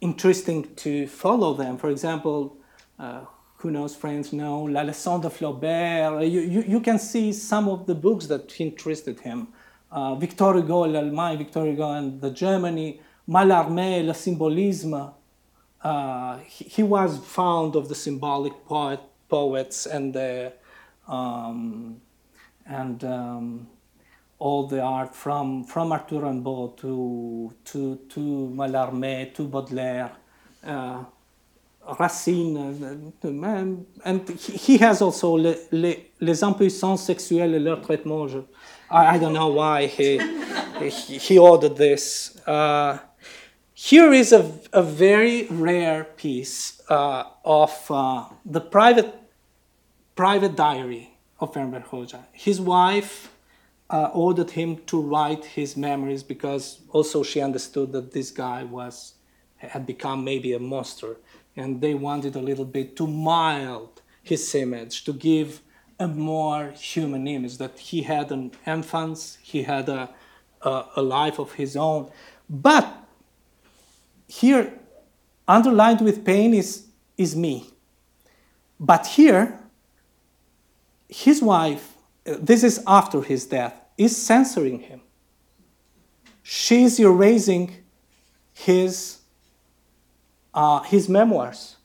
interesting 0.01 0.75
to 0.77 1.07
follow 1.07 1.55
them. 1.55 1.79
For 1.79 1.89
example, 1.89 2.57
uh, 2.99 3.25
who 3.59 3.71
knows, 3.73 3.97
La 4.03 4.85
Leçon 4.85 5.21
de 5.21 5.29
Flaubert. 5.29 6.23
You, 6.23 6.41
you, 6.41 6.65
you, 6.67 6.81
can 6.81 6.99
see 6.99 7.33
some 7.33 7.69
of 7.69 7.87
the 7.87 7.95
books 7.95 8.27
that 8.27 8.61
interested 8.61 9.19
him. 9.21 9.49
Uh, 9.91 10.15
Victor 10.15 10.55
Hugo, 10.55 10.87
l'Allemagne, 10.87 11.39
Victor 11.39 11.65
Hugo 11.65 11.91
and 11.93 12.21
the 12.21 12.31
Germany, 12.31 13.01
Mallarmé, 13.29 14.07
Le 14.07 14.15
Symbolisme. 14.15 15.13
Uh, 15.83 16.39
he, 16.39 16.65
he, 16.65 16.83
was 16.83 17.19
fond 17.19 17.75
of 17.75 17.89
the 17.89 17.95
symbolic 17.95 18.65
poet, 18.65 19.01
poets 19.29 19.87
and 19.87 20.15
the, 20.15 20.53
um, 21.09 22.01
and 22.67 23.03
um, 23.05 23.67
all 24.39 24.69
the 24.69 24.81
art 24.81 25.15
from, 25.15 25.65
from 25.65 25.91
Arthur 25.91 26.21
Rimbaud 26.21 26.77
to, 26.79 27.53
to, 27.65 27.97
to 28.09 28.21
Mallarmé 28.55 29.35
to 29.35 29.49
Baudelaire. 29.49 30.13
Uh, 30.65 31.05
Racine, 31.99 33.13
and 34.05 34.29
he 34.31 34.79
has 34.79 35.01
also 35.01 35.37
les, 35.37 35.57
les, 35.71 36.11
les 36.21 36.43
impuissances 36.43 37.05
sexuelles 37.05 37.55
et 37.55 37.59
leur 37.59 37.81
traitement. 37.81 38.29
Je, 38.29 38.39
I, 38.91 39.15
I, 39.15 39.19
don't 39.19 39.33
know 39.33 39.49
why 39.49 39.87
he, 39.87 40.19
he, 40.81 41.19
he 41.19 41.39
ordered 41.39 41.77
this. 41.77 42.41
Uh, 42.47 42.99
here 43.73 44.13
is 44.13 44.33
a, 44.33 44.53
a 44.73 44.83
very 44.83 45.47
rare 45.51 46.05
piece 46.05 46.81
uh, 46.91 47.25
of 47.45 47.91
uh, 47.91 48.25
the 48.45 48.61
private, 48.61 49.15
private 50.17 50.57
diary 50.57 51.17
of 51.41 51.57
Enver 51.57 51.81
Hoxha. 51.81 52.25
His 52.33 52.61
wife 52.61 53.31
uh, 53.89 54.11
ordered 54.13 54.51
him 54.51 54.79
to 54.87 55.01
write 55.01 55.45
his 55.45 55.77
memories 55.77 56.23
because 56.23 56.81
also 56.91 57.23
she 57.23 57.41
understood 57.41 57.93
that 57.93 58.13
this 58.13 58.31
guy 58.31 58.65
was 58.65 59.15
had 59.59 59.87
become 59.87 60.23
maybe 60.23 60.53
a 60.53 60.59
monster 60.59 61.17
and 61.59 61.81
they 61.81 61.95
wanted 61.95 62.37
a 62.37 62.41
little 62.41 62.65
bit 62.65 62.97
to 62.97 63.07
mild 63.07 64.01
his 64.23 64.55
image, 64.55 65.05
to 65.05 65.13
give 65.13 65.61
a 65.99 66.07
more 66.07 66.71
human 66.71 67.27
image, 67.27 67.59
that 67.59 67.79
he 67.79 68.03
had 68.03 68.31
an 68.31 68.53
infant, 68.67 69.39
he 69.43 69.65
had 69.65 69.89
a, 69.89 70.09
a, 70.63 70.85
a 70.97 71.03
life 71.03 71.39
of 71.41 71.53
his 71.53 71.77
own. 71.77 72.11
But 72.49 72.87
here, 74.29 74.79
underlined 75.49 76.01
with 76.01 76.25
pain 76.25 76.55
is, 76.55 76.87
is 77.17 77.35
me. 77.35 77.71
But 78.79 79.07
here, 79.07 79.59
his 81.09 81.43
wife, 81.43 81.95
this 82.25 82.63
is 82.63 82.83
after 82.87 83.23
his 83.23 83.47
death, 83.47 83.75
is 83.97 84.17
censoring 84.17 84.81
him. 84.81 85.01
She's 86.43 87.01
erasing 87.01 87.75
his 88.55 89.18
uh, 90.59 90.83
his 90.83 91.09
memoirs. 91.09 91.77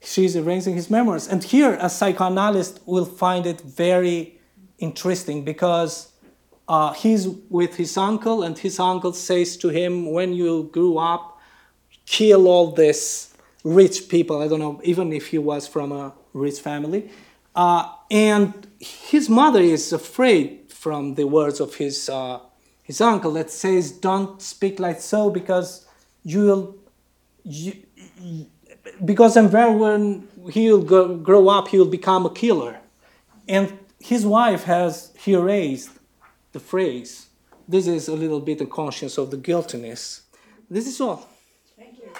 She's 0.00 0.36
erasing 0.36 0.76
his 0.76 0.88
memoirs. 0.88 1.26
And 1.26 1.42
here, 1.42 1.76
a 1.80 1.90
psychoanalyst 1.90 2.78
will 2.86 3.04
find 3.04 3.44
it 3.44 3.60
very 3.60 4.38
interesting 4.78 5.44
because 5.44 6.12
uh, 6.68 6.92
he's 6.92 7.26
with 7.50 7.74
his 7.74 7.96
uncle, 7.96 8.44
and 8.44 8.56
his 8.56 8.78
uncle 8.78 9.12
says 9.12 9.56
to 9.56 9.68
him, 9.68 10.12
When 10.12 10.32
you 10.32 10.70
grew 10.72 10.96
up, 10.98 11.40
kill 12.06 12.46
all 12.46 12.70
these 12.70 13.34
rich 13.64 14.08
people. 14.08 14.40
I 14.40 14.46
don't 14.46 14.60
know, 14.60 14.80
even 14.84 15.12
if 15.12 15.26
he 15.26 15.38
was 15.38 15.66
from 15.66 15.90
a 15.90 16.12
rich 16.32 16.60
family. 16.60 17.10
Uh, 17.52 17.92
and 18.12 18.68
his 18.78 19.28
mother 19.28 19.60
is 19.60 19.92
afraid 19.92 20.70
from 20.70 21.16
the 21.16 21.26
words 21.26 21.58
of 21.58 21.74
his, 21.74 22.08
uh, 22.08 22.38
his 22.84 23.00
uncle 23.00 23.32
that 23.32 23.50
says, 23.50 23.90
Don't 23.90 24.40
speak 24.40 24.78
like 24.78 25.00
so 25.00 25.30
because 25.30 25.84
you'll 26.22 26.81
you, 27.44 27.74
because 29.04 29.34
then 29.34 29.50
when 29.78 30.28
he'll 30.50 30.82
go, 30.82 31.16
grow 31.16 31.48
up, 31.48 31.68
he'll 31.68 31.84
become 31.86 32.26
a 32.26 32.30
killer. 32.30 32.78
And 33.48 33.78
his 34.00 34.24
wife 34.26 34.64
has 34.64 35.12
he 35.18 35.36
raised 35.36 35.90
the 36.52 36.60
phrase. 36.60 37.28
This 37.68 37.86
is 37.86 38.08
a 38.08 38.14
little 38.14 38.40
bit 38.40 38.60
of 38.60 38.70
conscience 38.70 39.18
of 39.18 39.30
the 39.30 39.36
guiltiness. 39.36 40.22
This 40.68 40.86
is 40.86 41.00
all. 41.00 41.28
Thank 41.76 41.98
you. 41.98 42.10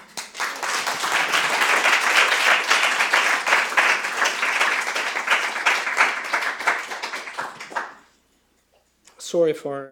Sorry 9.18 9.52
for 9.52 9.90